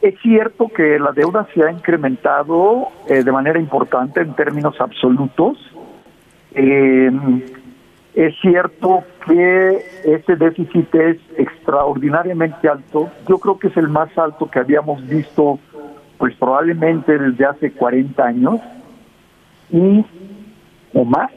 [0.00, 5.58] es cierto que la deuda se ha incrementado eh, de manera importante en términos absolutos.
[6.54, 7.10] Eh,
[8.14, 13.10] es cierto que ese déficit es extraordinariamente alto.
[13.26, 15.58] Yo creo que es el más alto que habíamos visto,
[16.22, 18.60] pues probablemente desde hace 40 años
[19.72, 20.04] y
[20.94, 21.32] o más.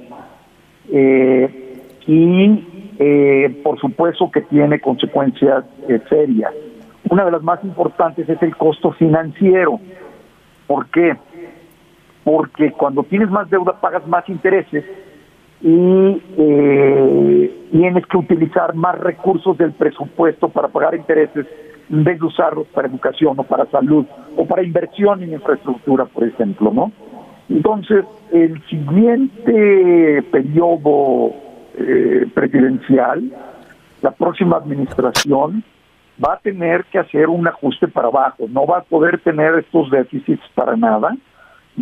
[0.91, 6.53] Eh, y eh, por supuesto que tiene consecuencias eh, serias.
[7.09, 9.79] Una de las más importantes es el costo financiero.
[10.67, 11.17] ¿Por qué?
[12.23, 14.85] Porque cuando tienes más deuda pagas más intereses
[15.63, 21.47] y eh, tienes que utilizar más recursos del presupuesto para pagar intereses
[21.89, 26.23] en vez de usarlos para educación o para salud o para inversión en infraestructura, por
[26.23, 26.91] ejemplo, ¿no?
[27.49, 31.31] Entonces, el siguiente periodo
[31.77, 33.31] eh, presidencial,
[34.01, 35.63] la próxima administración
[36.23, 39.91] va a tener que hacer un ajuste para abajo, no va a poder tener estos
[39.91, 41.15] déficits para nada,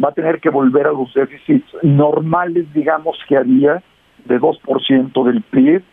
[0.04, 3.82] va a tener que volver a los déficits normales, digamos, que había
[4.26, 5.84] de 2% del PIB.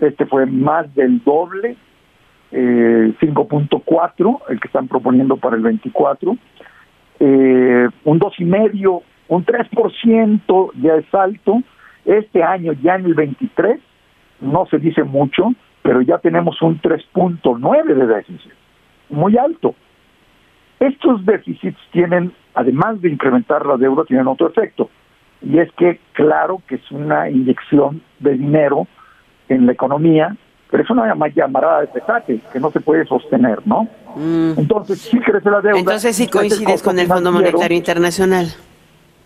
[0.00, 1.76] Este fue más del doble,
[2.52, 6.36] eh, 5.4, el que están proponiendo para el 24.
[7.20, 11.62] Eh, un 2,5, un 3% ya es alto.
[12.04, 13.80] Este año, ya en el 23,
[14.40, 18.52] no se dice mucho, pero ya tenemos un 3.9 de déficit,
[19.10, 19.74] muy alto.
[20.80, 24.90] Estos déficits tienen además de incrementar la deuda, tienen otro efecto.
[25.40, 28.88] Y es que, claro, que es una inyección de dinero
[29.48, 30.36] en la economía,
[30.70, 33.88] pero es una llamarada de petate que no se puede sostener, ¿no?
[34.16, 34.52] Mm.
[34.58, 35.78] Entonces, sí crece la deuda.
[35.78, 38.46] Entonces, sí coincides con el Fondo Monetario Internacional.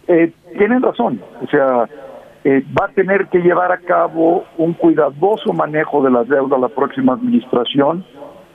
[0.06, 1.20] Eh, tienen razón.
[1.42, 1.88] O sea,
[2.44, 6.68] eh, va a tener que llevar a cabo un cuidadoso manejo de las deudas la
[6.68, 8.04] próxima administración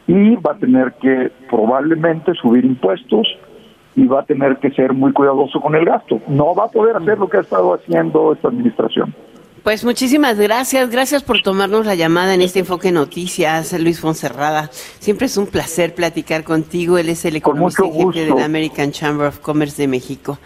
[0.08, 3.28] y va a tener que probablemente subir impuestos
[3.96, 6.22] y va a tener que ser muy cuidadoso con el gasto.
[6.28, 9.14] No va a poder hacer lo que ha estado haciendo esta administración.
[9.64, 14.70] Pues muchísimas gracias, gracias por tomarnos la llamada en este Enfoque Noticias, Luis Fonserrada.
[15.00, 18.92] Siempre es un placer platicar contigo, él es el economista y jefe de la American
[18.92, 20.38] Chamber of Commerce de México.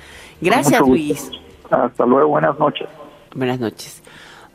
[0.41, 1.29] Gracias, Luis.
[1.69, 2.87] Hasta luego, buenas noches.
[3.35, 4.01] Buenas noches.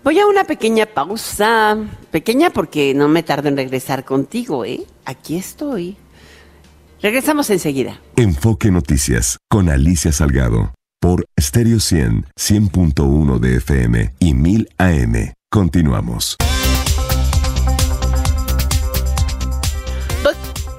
[0.02, 1.78] Voy a una pequeña pausa,
[2.10, 4.80] pequeña porque no me tardo en regresar contigo, ¿eh?
[5.04, 5.96] Aquí estoy.
[7.02, 8.00] Regresamos enseguida.
[8.16, 10.72] Enfoque Noticias con Alicia Salgado
[11.06, 15.34] por Stereo 100, 100.1 de FM y 1000 AM.
[15.48, 16.36] Continuamos.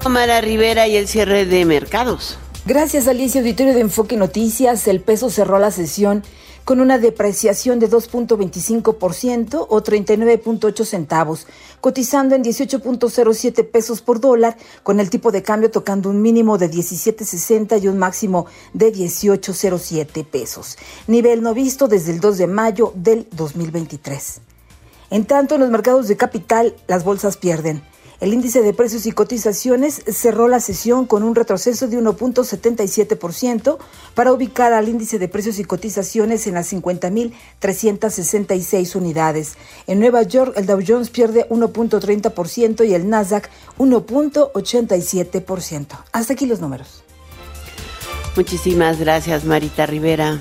[0.06, 2.38] Mara Rivera y el cierre de mercados.
[2.66, 4.86] Gracias Alicia, auditorio de Enfoque Noticias.
[4.86, 6.22] El peso cerró la sesión
[6.68, 11.46] con una depreciación de 2.25% o 39.8 centavos,
[11.80, 16.70] cotizando en 18.07 pesos por dólar, con el tipo de cambio tocando un mínimo de
[16.70, 20.76] 17.60 y un máximo de 18.07 pesos,
[21.06, 24.42] nivel no visto desde el 2 de mayo del 2023.
[25.08, 27.82] En tanto, en los mercados de capital, las bolsas pierden.
[28.20, 33.78] El índice de precios y cotizaciones cerró la sesión con un retroceso de 1.77%
[34.14, 39.56] para ubicar al índice de precios y cotizaciones en las 50.366 unidades.
[39.86, 45.86] En Nueva York, el Dow Jones pierde 1.30% y el Nasdaq 1.87%.
[46.10, 47.04] Hasta aquí los números.
[48.34, 50.40] Muchísimas gracias, Marita Rivera.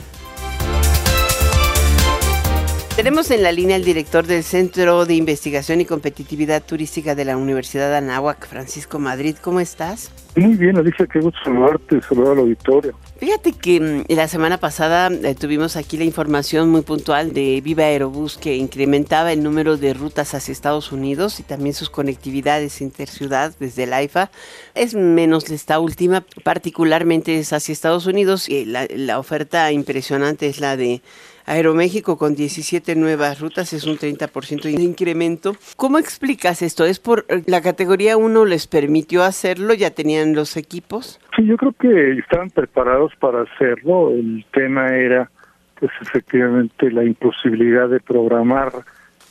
[2.97, 7.37] Tenemos en la línea el director del Centro de Investigación y Competitividad Turística de la
[7.37, 9.35] Universidad de Anáhuac, Francisco Madrid.
[9.39, 10.11] ¿Cómo estás?
[10.35, 12.95] Muy bien, Alicia, qué gusto saludarte, saludar al auditorio.
[13.19, 17.83] Fíjate que mm, la semana pasada eh, tuvimos aquí la información muy puntual de Viva
[17.83, 23.53] Aerobús que incrementaba el número de rutas hacia Estados Unidos y también sus conectividades interciudad
[23.59, 24.31] desde el AIFA.
[24.73, 30.75] Es menos esta última, particularmente es hacia Estados Unidos y la oferta impresionante es la
[30.75, 31.03] de
[31.47, 35.53] Aeroméxico con 17 nuevas rutas es un 30% de incremento.
[35.77, 36.83] ¿Cómo explicas esto?
[36.83, 39.73] ¿Es por eh, la categoría 1 les permitió hacerlo?
[39.73, 41.21] ¿Ya tenían los equipos?
[41.37, 44.11] Sí, yo creo que estaban preparados para hacerlo.
[44.11, 45.31] El tema era,
[45.79, 48.73] pues efectivamente, la imposibilidad de programar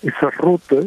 [0.03, 0.87] esas rutas.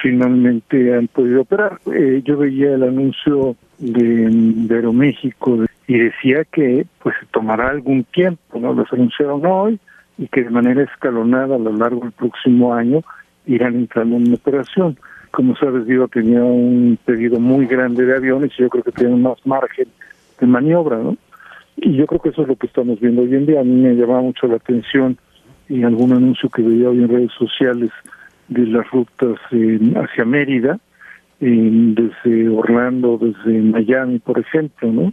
[0.00, 1.78] Finalmente han podido operar.
[1.92, 8.72] Eh, yo veía el anuncio de, Aeroméxico y decía que pues tomará algún tiempo, ¿no?
[8.72, 9.78] Los anunciaron hoy,
[10.18, 13.02] y que de manera escalonada a lo largo del próximo año
[13.46, 14.96] irán entrando en operación.
[15.30, 19.16] Como sabes, Diego tenía un pedido muy grande de aviones y yo creo que tiene
[19.16, 19.88] más margen
[20.40, 21.16] de maniobra, ¿no?
[21.76, 23.60] Y yo creo que eso es lo que estamos viendo hoy en día.
[23.60, 25.18] A mí me llamaba mucho la atención
[25.68, 27.90] en algún anuncio que veía hoy en redes sociales
[28.48, 30.78] de las rutas hacia Mérida,
[31.40, 35.12] desde Orlando, desde Miami, por ejemplo, ¿no?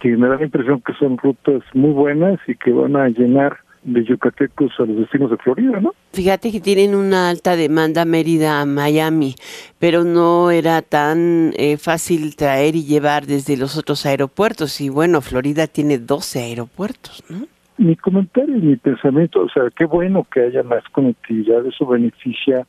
[0.00, 3.56] Que me da la impresión que son rutas muy buenas y que van a llenar
[3.86, 5.94] de yucatecos a los destinos de Florida, ¿no?
[6.12, 9.36] Fíjate que tienen una alta demanda Mérida a Miami,
[9.78, 14.80] pero no era tan eh, fácil traer y llevar desde los otros aeropuertos.
[14.80, 17.46] Y bueno, Florida tiene 12 aeropuertos, ¿no?
[17.78, 22.66] Mi comentario y mi pensamiento, o sea, qué bueno que haya más conectividad, eso beneficia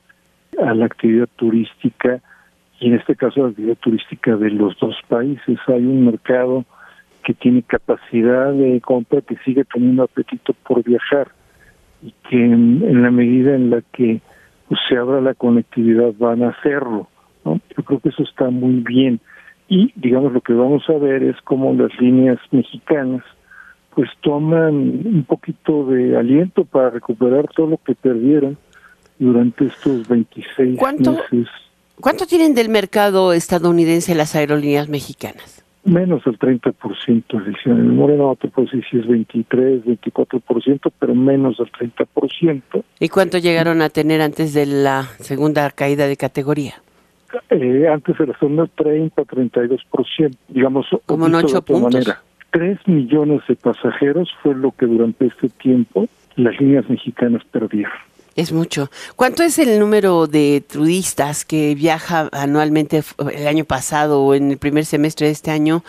[0.61, 2.21] a la actividad turística
[2.79, 5.57] y en este caso la actividad turística de los dos países.
[5.67, 6.65] Hay un mercado
[7.27, 11.27] que tiene capacidad de compra, que sigue teniendo apetito por viajar
[12.01, 14.21] y que en, la medida en la que
[14.69, 17.09] pues, se abra la conectividad van a hacerlo.
[17.43, 17.59] ¿no?
[17.75, 19.19] Yo creo que eso está muy bien.
[19.67, 23.25] Y digamos lo que vamos a ver es cómo las líneas mexicanas
[23.93, 28.57] pues toman un poquito de aliento para recuperar todo lo que perdieron
[29.19, 31.49] durante estos 26 meses.
[31.99, 35.66] ¿Cuánto tienen del mercado estadounidense las aerolíneas mexicanas?
[35.87, 41.15] Menos del 30%, decía en el Moreno te puedo decir si es 23, 24%, pero
[41.15, 42.83] menos del 30%.
[42.99, 46.75] ¿Y cuánto llegaron a tener antes de la segunda caída de categoría?
[47.49, 51.93] Eh, antes de la segunda 30, 32%, digamos, como en 8 puntos.
[51.93, 52.21] Manera.
[52.51, 57.91] 3 millones de pasajeros fue lo que durante este tiempo las líneas mexicanas perdieron.
[58.37, 58.91] Es mucho.
[59.15, 63.01] ¿Cuánto es el número de turistas que viaja anualmente
[63.33, 65.81] el año pasado o en el primer semestre de este año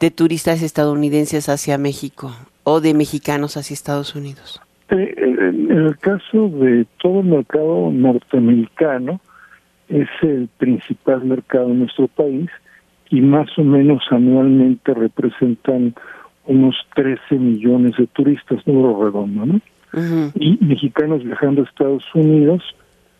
[0.00, 2.32] de turistas estadounidenses hacia México
[2.64, 4.60] o de mexicanos hacia Estados Unidos?
[4.90, 9.20] Eh, en el caso de todo el mercado norteamericano,
[9.88, 12.50] es el principal mercado en nuestro país
[13.10, 15.94] y más o menos anualmente representan
[16.46, 19.60] unos 13 millones de turistas, número redondo, ¿no?
[20.34, 22.62] Y mexicanos viajando a Estados Unidos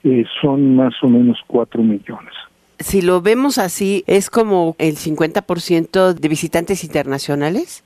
[0.05, 2.33] eh, son más o menos 4 millones.
[2.79, 7.85] Si lo vemos así, ¿es como el 50% de visitantes internacionales?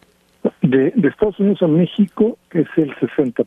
[0.62, 3.44] De, de Estados Unidos a México es el 60%.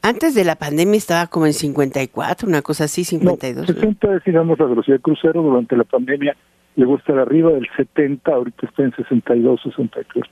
[0.00, 3.68] Antes de la pandemia estaba como en 54, una cosa así, 52.
[3.68, 5.42] No, 60 es, digamos, la velocidad de crucero.
[5.42, 6.36] Durante la pandemia
[6.76, 10.24] llegó a estar arriba del 70, ahorita está en 62, 63%.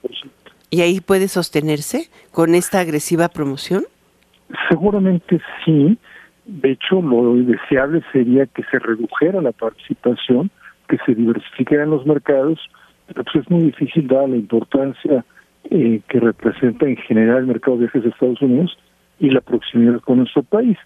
[0.70, 3.84] ¿Y ahí puede sostenerse con esta agresiva promoción?
[4.68, 5.98] Seguramente sí.
[6.44, 10.50] De hecho, lo deseable sería que se redujera la participación,
[10.88, 12.60] que se diversificaran los mercados,
[13.06, 15.24] pero pues es muy difícil dada la importancia
[15.70, 18.78] eh, que representa en general el mercado de viajes de Estados Unidos
[19.18, 20.78] y la proximidad con nuestro país.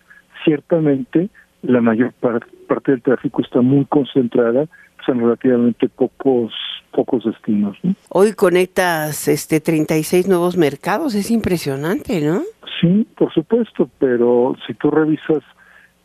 [0.45, 1.29] Ciertamente,
[1.63, 4.67] la mayor parte del tráfico está muy concentrada
[5.05, 6.53] son relativamente pocos
[6.91, 7.77] pocos destinos.
[8.09, 12.43] Hoy conectas este 36 nuevos mercados, es impresionante, ¿no?
[12.81, 15.43] Sí, por supuesto, pero si tú revisas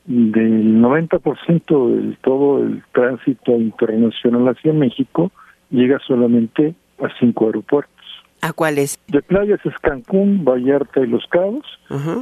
[0.05, 5.31] del 90% de todo el tránsito internacional hacia México,
[5.71, 7.93] llega solamente a cinco aeropuertos.
[8.41, 8.99] ¿A cuáles?
[9.07, 11.65] De playas es Cancún, Vallarta y Los Cabos,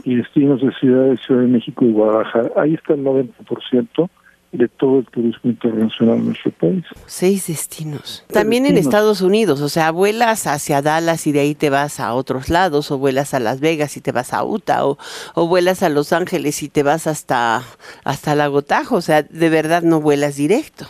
[0.06, 2.52] y destinos de ciudades, Ciudad de México y Guadalajara.
[2.56, 4.10] Ahí está el 90%
[4.54, 6.86] de todo el turismo internacional en nuestro país.
[7.08, 8.24] Seis destinos.
[8.32, 12.14] También en Estados Unidos, o sea, vuelas hacia Dallas y de ahí te vas a
[12.14, 14.98] otros lados, o vuelas a Las Vegas y te vas a Utah, o,
[15.34, 17.62] o vuelas a Los Ángeles y te vas hasta,
[18.04, 20.86] hasta Lagotajo, o sea, de verdad no vuelas directo.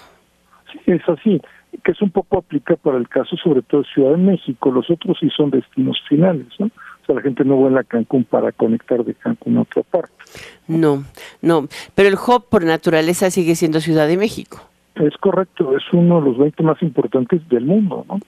[0.85, 1.41] Sí, es así,
[1.83, 4.89] que es un poco aplica para el caso sobre todo de Ciudad de México, los
[4.89, 6.65] otros sí son destinos finales, ¿no?
[6.65, 10.13] O sea, la gente no vuela a Cancún para conectar de Cancún a otra parte.
[10.67, 11.03] No,
[11.41, 14.61] no, pero el hub por naturaleza sigue siendo Ciudad de México.
[14.95, 18.19] Es correcto, es uno de los 20 más importantes del mundo, ¿no?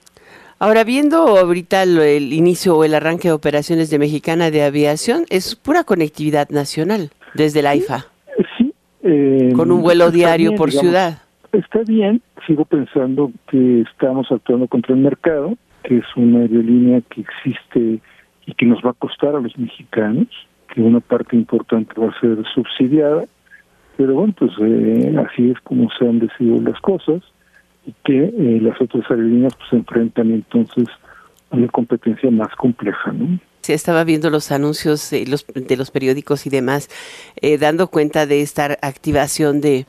[0.58, 5.54] Ahora, viendo ahorita el, inicio o el arranque de operaciones de Mexicana de Aviación, es
[5.54, 8.06] pura conectividad nacional desde la IFA.
[8.56, 8.72] Sí.
[9.02, 11.18] Eh, con un vuelo diario por ciudad.
[11.52, 17.20] Está bien, sigo pensando que estamos actuando contra el mercado, que es una aerolínea que
[17.20, 18.00] existe
[18.46, 20.28] y que nos va a costar a los mexicanos,
[20.76, 23.24] que una parte importante va a ser subsidiada,
[23.96, 27.22] pero bueno, pues eh, así es como se han decidido las cosas
[27.86, 30.86] y que eh, las otras aerolíneas pues se enfrentan entonces
[31.50, 33.38] a una competencia más compleja, ¿no?
[33.74, 36.88] Estaba viendo los anuncios de los, de los periódicos y demás,
[37.40, 39.86] eh, dando cuenta de esta activación de,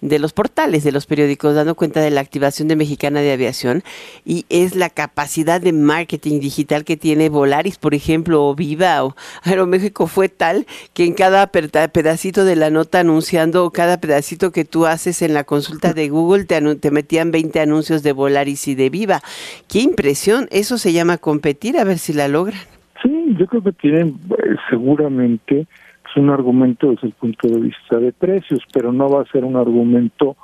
[0.00, 3.82] de los portales de los periódicos, dando cuenta de la activación de Mexicana de Aviación,
[4.24, 9.16] y es la capacidad de marketing digital que tiene Volaris, por ejemplo, o Viva o
[9.42, 14.86] Aeroméxico fue tal que en cada pedacito de la nota anunciando, cada pedacito que tú
[14.86, 18.90] haces en la consulta de Google, te, te metían 20 anuncios de Volaris y de
[18.90, 19.22] Viva.
[19.68, 20.48] ¡Qué impresión!
[20.50, 22.77] Eso se llama competir, a ver si la logran.
[23.02, 25.66] Sí, yo creo que tienen eh, seguramente
[26.08, 29.44] es un argumento desde el punto de vista de precios, pero no va a ser
[29.44, 30.36] un argumento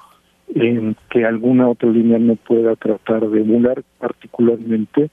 [0.55, 5.11] en que alguna otra línea no pueda tratar de emular, particularmente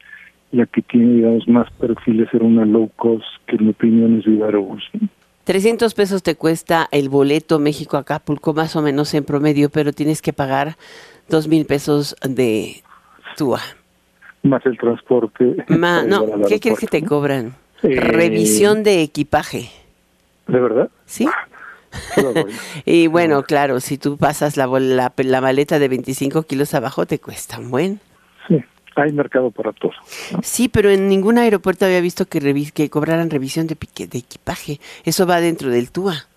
[0.51, 4.25] la que tiene, digamos, más perfiles ser una low cost, que en mi opinión es
[4.25, 4.49] Viva
[5.45, 10.33] 300 pesos te cuesta el boleto México-Acapulco, más o menos en promedio, pero tienes que
[10.33, 10.75] pagar
[11.29, 12.83] dos mil pesos de
[13.37, 13.61] TUA.
[14.43, 15.55] Más el transporte.
[15.69, 17.55] no, ¿qué crees que te cobran?
[17.83, 19.69] Eh, Revisión de equipaje.
[20.47, 20.89] ¿De verdad?
[21.05, 21.27] Sí.
[22.85, 27.19] y bueno, claro, si tú pasas la, la, la, maleta de 25 kilos abajo, te
[27.19, 27.99] cuesta un buen.
[28.47, 28.63] Sí,
[28.95, 29.91] hay mercado para todo.
[30.41, 34.79] Sí, pero en ningún aeropuerto había visto que, que cobraran revisión de, de equipaje.
[35.03, 36.27] Eso va dentro del TUA.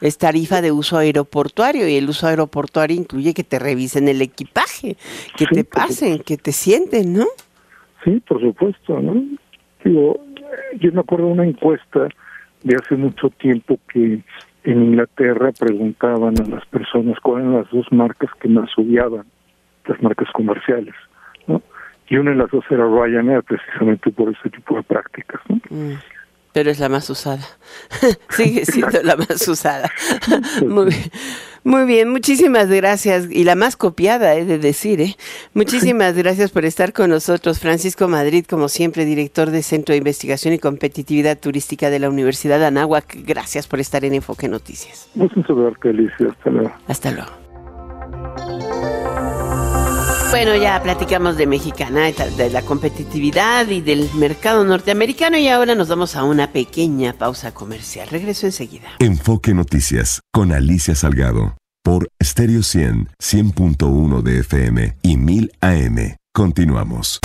[0.00, 4.96] Es tarifa de uso aeroportuario y el uso aeroportuario incluye que te revisen el equipaje,
[5.36, 7.26] que te pasen, que te sienten, ¿no?
[8.04, 9.22] Sí, por supuesto, ¿no?
[9.84, 10.20] Digo,
[10.78, 12.08] yo me acuerdo de una encuesta
[12.62, 14.20] de hace mucho tiempo que
[14.64, 19.24] en Inglaterra preguntaban a las personas cuáles eran las dos marcas que más odiaban,
[19.86, 20.94] las marcas comerciales,
[21.46, 21.62] ¿no?
[22.08, 25.56] Y una de las dos era Ryanair, precisamente por ese tipo de prácticas, ¿no?
[25.70, 25.94] Mm
[26.54, 27.44] pero es la más usada.
[28.30, 29.90] Sigue siendo la más usada.
[30.66, 31.10] muy, bien.
[31.64, 33.28] muy bien, muchísimas gracias.
[33.28, 35.00] Y la más copiada, he de decir.
[35.00, 35.16] ¿eh?
[35.52, 37.58] Muchísimas gracias por estar con nosotros.
[37.58, 42.60] Francisco Madrid, como siempre, director de Centro de Investigación y Competitividad Turística de la Universidad
[42.60, 43.16] de Anáhuac.
[43.26, 45.10] Gracias por estar en Enfoque Noticias.
[45.16, 46.72] Muchas gracias, Hasta luego.
[46.86, 48.63] Hasta luego.
[50.34, 55.86] Bueno, ya platicamos de mexicana, de la competitividad y del mercado norteamericano y ahora nos
[55.86, 58.08] vamos a una pequeña pausa comercial.
[58.08, 58.88] Regreso enseguida.
[58.98, 66.16] Enfoque Noticias con Alicia Salgado por Stereo 100, 100.1 de FM y 1000 AM.
[66.34, 67.20] Continuamos.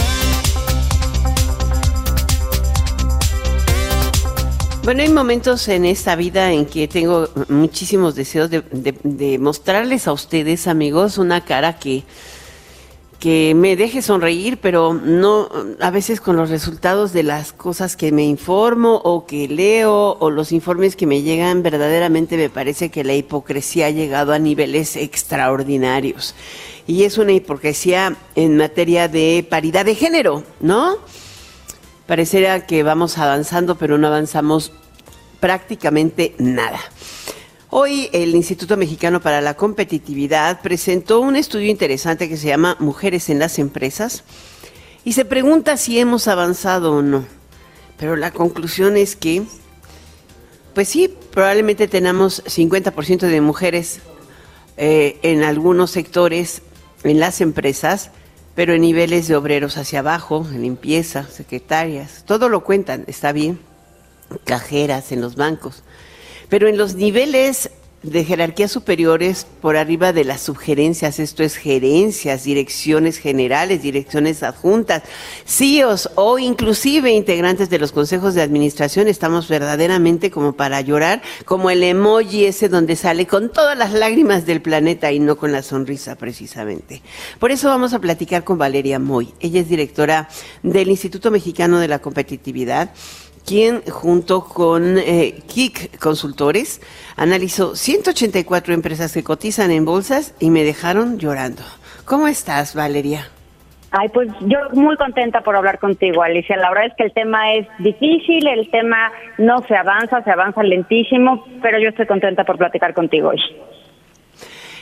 [4.84, 10.68] Bueno, hay momentos en esta vida en que tengo muchísimos deseos de, mostrarles a ustedes,
[10.68, 12.04] amigos, una cara que,
[13.20, 15.50] que me deje sonreír, pero no
[15.82, 20.30] a veces con los resultados de las cosas que me informo o que leo o
[20.30, 24.96] los informes que me llegan, verdaderamente me parece que la hipocresía ha llegado a niveles
[24.96, 26.34] extraordinarios.
[26.88, 30.96] Y es una hipocresía en materia de paridad de género, ¿no?
[32.08, 34.72] Pareciera que vamos avanzando, pero no avanzamos
[35.42, 36.80] prácticamente nada.
[37.72, 43.30] Hoy el Instituto Mexicano para la Competitividad presentó un estudio interesante que se llama Mujeres
[43.30, 44.24] en las Empresas
[45.06, 47.26] y se pregunta si hemos avanzado o no.
[48.00, 49.44] Pero la conclusión es que,
[50.74, 54.00] pues sí, probablemente tenemos 50% de mujeres
[54.78, 56.64] eh, en algunos sectores,
[57.04, 58.10] en las empresas,
[58.56, 63.60] pero en niveles de obreros hacia abajo, en limpieza, secretarias, todo lo cuentan, está bien,
[64.44, 65.84] cajeras en los bancos,
[66.50, 67.70] pero en los niveles
[68.04, 75.04] de jerarquías superiores por arriba de las sugerencias, esto es gerencias, direcciones generales, direcciones adjuntas,
[75.46, 81.70] CIOs o inclusive integrantes de los consejos de administración, estamos verdaderamente como para llorar, como
[81.70, 85.62] el emoji ese donde sale con todas las lágrimas del planeta y no con la
[85.62, 87.02] sonrisa precisamente.
[87.38, 89.34] Por eso vamos a platicar con Valeria Moy.
[89.42, 90.30] Ella es directora
[90.64, 92.92] del Instituto Mexicano de la Competitividad
[93.46, 96.82] quien junto con eh, KIC Consultores
[97.16, 101.64] analizó 184 empresas que cotizan en bolsas y me dejaron llorando.
[102.06, 103.30] ¿Cómo estás, Valeria?
[103.92, 106.56] Ay, pues yo muy contenta por hablar contigo, Alicia.
[106.58, 110.62] La verdad es que el tema es difícil, el tema no se avanza, se avanza
[110.62, 113.42] lentísimo, pero yo estoy contenta por platicar contigo hoy.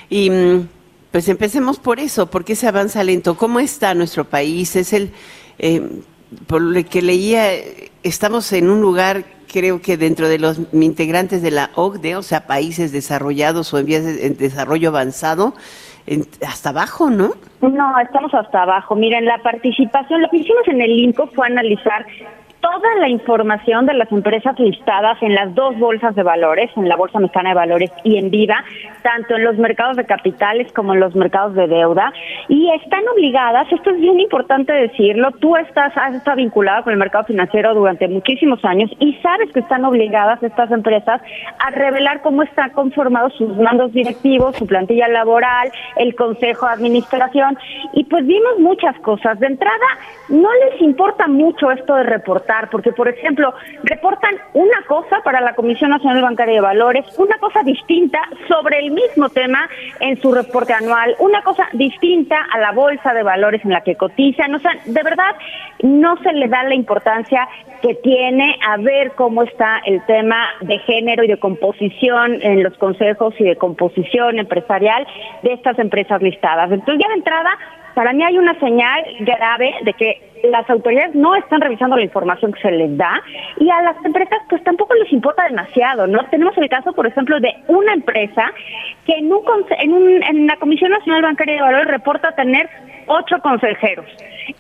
[0.09, 0.67] Y mm,
[1.11, 3.37] pues empecemos por eso, ¿por qué se avanza lento?
[3.37, 4.75] ¿Cómo está nuestro país?
[4.75, 5.11] Es el,
[5.57, 5.81] eh,
[6.47, 7.51] por lo que leía,
[8.03, 12.47] estamos en un lugar, creo que dentro de los integrantes de la OCDE, o sea,
[12.47, 15.53] países desarrollados o en vías de desarrollo avanzado,
[16.45, 17.31] hasta abajo, ¿no?
[17.61, 18.95] No, estamos hasta abajo.
[18.95, 22.05] Miren, la participación, lo que hicimos en el INCO fue analizar
[22.61, 26.95] toda la información de las empresas listadas en las dos bolsas de valores, en la
[26.95, 28.63] Bolsa Mexicana de Valores y en Viva,
[29.03, 32.11] tanto en los mercados de capitales como en los mercados de deuda,
[32.47, 36.99] y están obligadas, esto es bien importante decirlo, tú estás, has estado vinculado con el
[36.99, 41.21] mercado financiero durante muchísimos años y sabes que están obligadas estas empresas
[41.59, 47.57] a revelar cómo están conformados sus mandos directivos, su plantilla laboral, el consejo de administración,
[47.93, 49.39] y pues vimos muchas cosas.
[49.39, 49.85] De entrada,
[50.29, 53.53] no les importa mucho esto de reportar porque, por ejemplo,
[53.83, 58.91] reportan una cosa para la Comisión Nacional Bancaria de Valores, una cosa distinta sobre el
[58.91, 59.69] mismo tema
[59.99, 63.95] en su reporte anual, una cosa distinta a la bolsa de valores en la que
[63.95, 64.53] cotizan.
[64.53, 65.35] O sea, de verdad,
[65.81, 67.47] no se le da la importancia
[67.81, 72.75] que tiene a ver cómo está el tema de género y de composición en los
[72.77, 75.05] consejos y de composición empresarial
[75.43, 76.71] de estas empresas listadas.
[76.71, 77.51] Entonces, ya de entrada,
[77.97, 82.53] para mí hay una señal grave de que las autoridades no están revisando la información
[82.53, 83.23] que se les da
[83.59, 86.23] y a las empresas pues tampoco les importa demasiado, ¿no?
[86.29, 88.51] Tenemos el caso, por ejemplo, de una empresa
[89.03, 89.41] que en, un,
[89.79, 92.69] en, un, en la Comisión Nacional Bancaria de Valores reporta tener
[93.07, 94.05] ocho consejeros.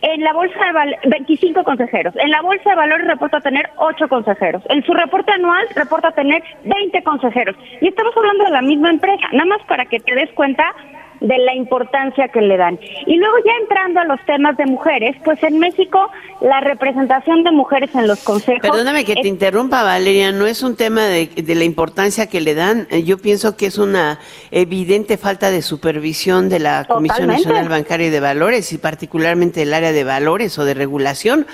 [0.01, 2.15] En la bolsa de valores, 25 consejeros.
[2.15, 4.63] En la bolsa de valores reporta tener ocho consejeros.
[4.69, 7.55] En su reporte anual reporta tener 20 consejeros.
[7.81, 10.73] Y estamos hablando de la misma empresa, nada más para que te des cuenta
[11.19, 12.79] de la importancia que le dan.
[13.05, 16.09] Y luego ya entrando a los temas de mujeres, pues en México
[16.41, 18.61] la representación de mujeres en los consejos...
[18.61, 22.53] Perdóname que te interrumpa, Valeria, no es un tema de, de, la importancia que le
[22.53, 24.19] dan, eh, yo pienso que es una
[24.51, 29.73] evidente falta de supervisión de la Comisión Nacional Bancaria y de Valores y particularmente del
[29.73, 31.47] área de valores o de regulación,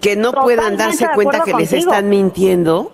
[0.00, 2.92] que no puedan darse cuenta que les están mintiendo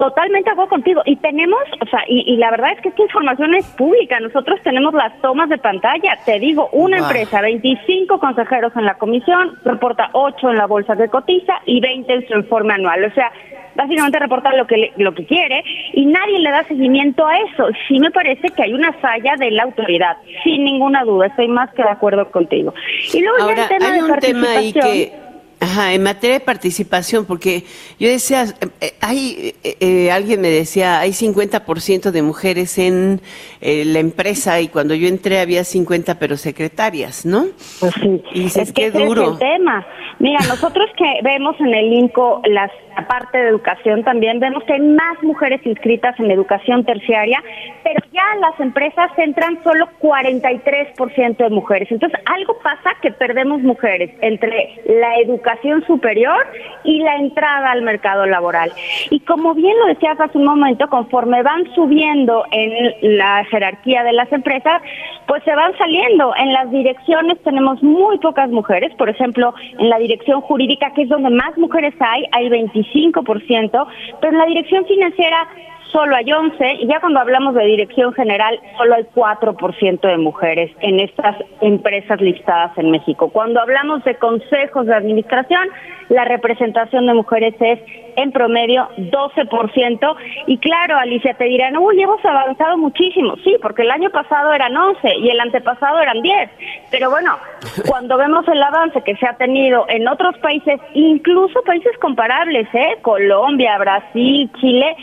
[0.00, 1.02] Totalmente hago contigo.
[1.04, 4.18] Y tenemos, o sea, y, la verdad es que esta información es pública.
[4.18, 6.16] Nosotros tenemos las tomas de pantalla.
[6.24, 11.10] Te digo, una empresa, 25 consejeros en la comisión, reporta 8 en la bolsa de
[11.10, 13.04] cotiza y 20 en su informe anual.
[13.04, 13.30] O sea,
[13.74, 17.68] básicamente reporta lo que, lo que quiere y nadie le da seguimiento a eso.
[17.86, 21.26] Sí me parece que hay una falla de la autoridad, sin ninguna duda.
[21.26, 22.72] Estoy más que de acuerdo contigo.
[23.12, 25.19] Y luego ya el tema de participación.
[25.62, 27.64] Ajá, en materia de participación, porque
[27.98, 28.46] yo decía,
[28.80, 33.20] eh, hay, eh, eh, alguien me decía, hay 50% de mujeres en
[33.60, 37.44] la empresa y cuando yo entré había 50 pero secretarias, ¿no?
[37.78, 39.22] Pues sí, y es que duro.
[39.22, 39.86] Es el tema.
[40.18, 42.70] Mira, nosotros que vemos en el INCO las
[43.08, 47.42] parte de educación también vemos que hay más mujeres inscritas en educación terciaria,
[47.82, 51.90] pero ya las empresas entran solo 43% de mujeres.
[51.90, 56.46] Entonces, algo pasa que perdemos mujeres entre la educación superior
[56.84, 58.72] y la entrada al mercado laboral.
[59.10, 64.12] Y como bien lo decías hace un momento, conforme van subiendo en la jerarquía de
[64.12, 64.82] las empresas,
[65.26, 66.34] pues se van saliendo.
[66.36, 71.08] En las direcciones tenemos muy pocas mujeres, por ejemplo, en la dirección jurídica, que es
[71.08, 72.48] donde más mujeres hay, hay
[72.84, 73.86] 25%,
[74.20, 75.48] pero la dirección financiera
[75.92, 80.70] solo hay 11 y ya cuando hablamos de dirección general solo hay 4% de mujeres
[80.80, 83.28] en estas empresas listadas en México.
[83.30, 85.68] Cuando hablamos de consejos de administración,
[86.08, 87.78] la representación de mujeres es
[88.16, 90.16] en promedio 12%
[90.46, 93.36] y claro, Alicia, te dirán, uy, hemos avanzado muchísimo.
[93.44, 96.50] Sí, porque el año pasado eran 11 y el antepasado eran 10.
[96.90, 97.38] Pero bueno,
[97.88, 102.98] cuando vemos el avance que se ha tenido en otros países, incluso países comparables, ¿eh?
[103.02, 104.96] Colombia, Brasil, Chile,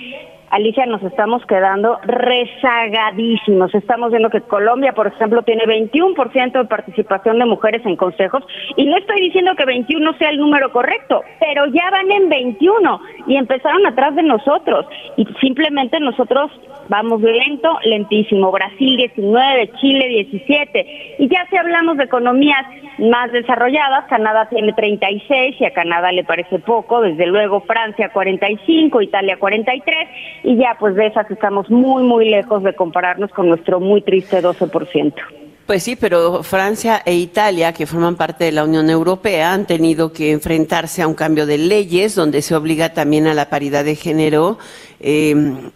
[0.49, 3.73] Alicia, nos estamos quedando rezagadísimos.
[3.75, 8.43] Estamos viendo que Colombia, por ejemplo, tiene 21% de participación de mujeres en consejos
[8.77, 13.01] y no estoy diciendo que 21 sea el número correcto, pero ya van en 21
[13.27, 14.85] y empezaron atrás de nosotros
[15.17, 16.49] y simplemente nosotros
[16.89, 18.51] vamos lento, lentísimo.
[18.51, 22.65] Brasil 19, Chile 17 y ya si hablamos de economías
[22.99, 29.01] más desarrolladas, Canadá tiene 36 y a Canadá le parece poco, desde luego Francia 45,
[29.01, 29.95] Italia 43
[30.43, 34.41] y ya pues de esas estamos muy, muy lejos de compararnos con nuestro muy triste
[34.41, 35.46] 12%.
[35.67, 40.13] Pues sí, pero Francia e Italia, que forman parte de la Unión Europea, han tenido
[40.13, 43.97] que enfrentarse a un cambio de leyes donde se obliga también a la paridad de
[43.97, 44.59] género,
[45.01, 45.35] eh,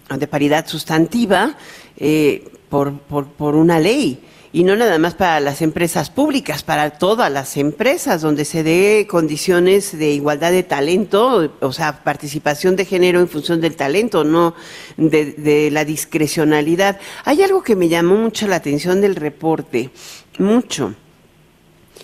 [0.10, 1.58] de paridad sustantiva,
[1.98, 4.22] eh, por, por, por una ley
[4.54, 9.08] y no nada más para las empresas públicas, para todas las empresas donde se dé
[9.10, 14.54] condiciones de igualdad de talento, o sea, participación de género en función del talento, no
[14.98, 17.00] de, la discrecionalidad.
[17.24, 19.90] Hay algo que me llamó mucho la atención del reporte,
[20.38, 20.96] mucho.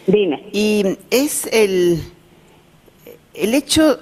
[0.06, 0.48] Dime.
[0.54, 2.02] Y es el,
[3.34, 4.00] el hecho,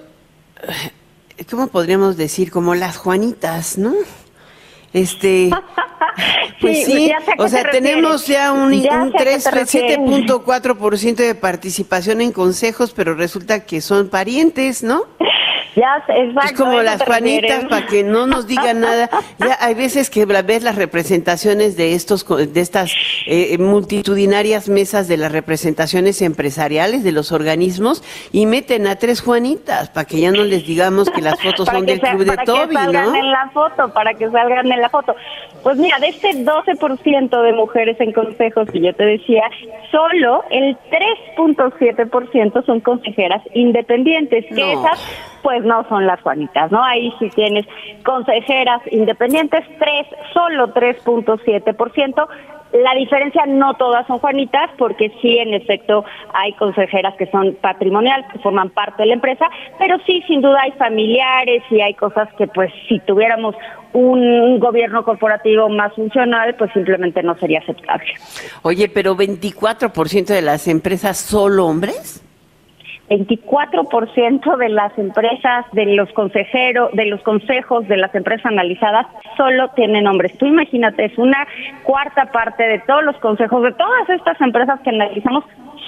[1.49, 2.51] ¿cómo podríamos decir?
[2.51, 3.95] Como las Juanitas, ¿no?
[4.95, 5.51] Este,
[6.61, 13.65] pues sí, o sea, tenemos ya un, un 7.4% de participación en consejos, pero resulta
[13.65, 15.03] que son parientes, ¿no?
[15.75, 19.09] Ya, es como las Juanitas, para que no nos digan nada.
[19.39, 22.93] Ya hay veces que ves las representaciones de estos, de estas
[23.25, 29.89] eh, multitudinarias mesas de las representaciones empresariales de los organismos y meten a tres Juanitas
[29.89, 32.81] para que ya no les digamos que las fotos son del club de Toby, ¿no?
[32.81, 35.15] Para que salgan en la foto, para que salgan en la foto.
[35.63, 39.43] Pues mira, de este 12% de mujeres en consejos que yo te decía,
[39.91, 40.77] solo el
[41.37, 44.99] 3.7% son consejeras independientes, que esas
[45.45, 46.83] pues no son las Juanitas, ¿no?
[46.83, 47.67] Ahí sí tienes
[48.03, 52.27] consejeras independientes, tres, solo 3.7%.
[52.73, 58.25] La diferencia no todas son Juanitas, porque sí, en efecto, hay consejeras que son patrimoniales,
[58.33, 59.45] que forman parte de la empresa,
[59.77, 63.55] pero sí, sin duda hay familiares y hay cosas que, pues, si tuviéramos
[63.93, 68.07] un gobierno corporativo más funcional, pues simplemente no sería aceptable.
[68.63, 72.24] Oye, pero 24% de las empresas solo hombres.
[73.09, 79.05] 24% de las empresas, de los consejeros, de los consejos de las empresas analizadas
[79.37, 80.37] solo tienen hombres.
[80.37, 81.47] Tú imagínate, es una
[81.83, 85.43] cuarta parte de todos los consejos de todas estas empresas que analizamos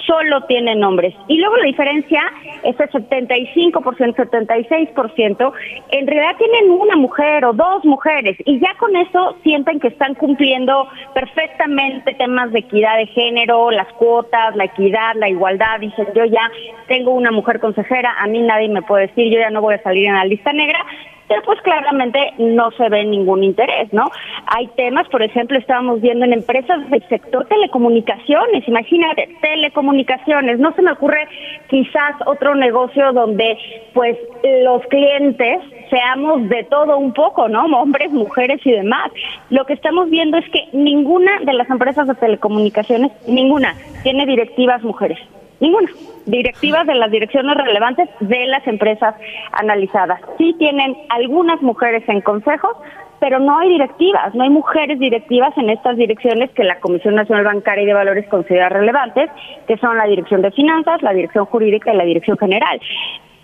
[0.08, 1.14] solo tienen hombres.
[1.28, 2.22] Y luego la diferencia
[2.64, 5.52] es el 75%, 76%,
[5.90, 10.14] en realidad tienen una mujer o dos mujeres y ya con eso sienten que están
[10.14, 15.80] cumpliendo perfectamente temas de equidad de género, las cuotas, la equidad, la igualdad.
[15.80, 16.50] Dicen, yo ya
[16.86, 19.82] tengo una mujer consejera, a mí nadie me puede decir, yo ya no voy a
[19.82, 20.84] salir en la lista negra,
[21.28, 24.10] pero pues claramente no se ve ningún interés, ¿no?
[24.46, 30.82] Hay temas, por ejemplo, estábamos viendo en empresas del sector telecomunicaciones, imagínate, telecomunicaciones, no se
[30.82, 31.28] me ocurre
[31.68, 33.58] quizás otro negocio donde
[33.94, 34.16] pues
[34.64, 35.60] los clientes
[35.90, 37.66] seamos de todo un poco, ¿no?
[37.66, 39.10] Hombres, mujeres y demás.
[39.50, 44.82] Lo que estamos viendo es que ninguna de las empresas de telecomunicaciones, ninguna, tiene directivas
[44.82, 45.18] mujeres.
[45.60, 45.90] Ninguna.
[46.26, 49.14] Directivas de las direcciones relevantes de las empresas
[49.52, 50.20] analizadas.
[50.36, 52.76] Sí tienen algunas mujeres en consejos,
[53.20, 57.44] pero no hay directivas, no hay mujeres directivas en estas direcciones que la Comisión Nacional
[57.44, 59.30] Bancaria y de Valores considera relevantes,
[59.66, 62.80] que son la Dirección de Finanzas, la Dirección Jurídica y la Dirección General.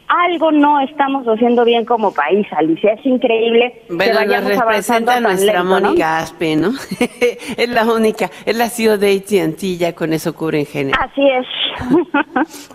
[0.09, 2.93] Algo no estamos haciendo bien como país, Alicia.
[2.93, 6.73] Es increíble que vayamos avanzando a nuestra lento, Mónica Aspe, ¿no?
[7.57, 10.99] es la única, es la CEO de AT&T, ya con eso cubren género.
[11.01, 11.47] Así es.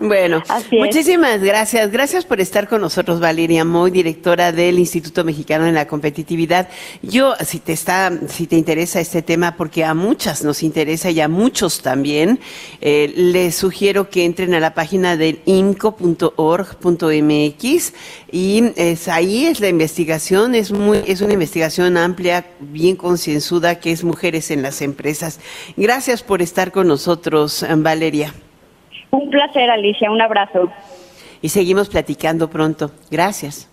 [0.00, 1.90] bueno, muchísimas gracias.
[1.90, 6.68] Gracias por estar con nosotros, Valeria Moy, directora del Instituto Mexicano de la Competitividad.
[7.02, 11.20] Yo, si te está, si te interesa este tema, porque a muchas nos interesa y
[11.20, 12.40] a muchos también,
[12.80, 15.40] eh, les sugiero que entren a la página del
[17.20, 17.94] inco.org.mx
[18.32, 23.92] y es, ahí es la investigación, es muy, es una investigación amplia, bien concienzuda, que
[23.92, 25.40] es mujeres en las empresas.
[25.76, 28.34] Gracias por estar con nosotros, Valeria.
[29.10, 30.10] Un placer, Alicia.
[30.10, 30.70] Un abrazo.
[31.42, 32.90] Y seguimos platicando pronto.
[33.10, 33.68] Gracias.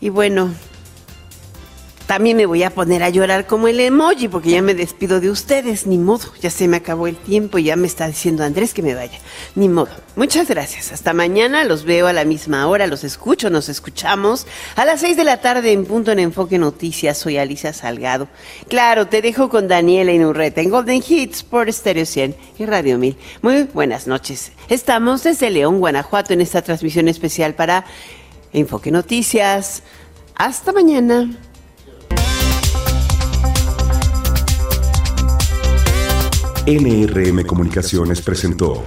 [0.00, 0.50] Y bueno,
[2.06, 5.30] también me voy a poner a llorar como el emoji porque ya me despido de
[5.30, 8.74] ustedes, ni modo, ya se me acabó el tiempo y ya me está diciendo Andrés
[8.74, 9.18] que me vaya,
[9.54, 9.90] ni modo.
[10.14, 14.46] Muchas gracias, hasta mañana, los veo a la misma hora, los escucho, nos escuchamos
[14.76, 18.28] a las seis de la tarde en punto en Enfoque Noticias, soy Alicia Salgado.
[18.68, 23.16] Claro, te dejo con Daniela Inurreta en Golden Hits por Stereo 100 y Radio 1000.
[23.42, 27.86] Muy buenas noches, estamos desde León, Guanajuato en esta transmisión especial para
[28.52, 29.82] Enfoque Noticias.
[30.36, 31.30] Hasta mañana.
[36.66, 38.84] NRM Comunicaciones presentó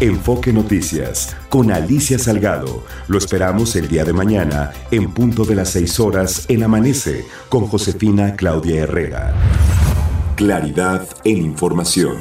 [0.00, 2.84] Enfoque Noticias con Alicia Salgado.
[3.08, 7.66] Lo esperamos el día de mañana en punto de las 6 horas en Amanece con
[7.66, 9.32] Josefina Claudia Herrera.
[10.36, 12.18] Claridad en información.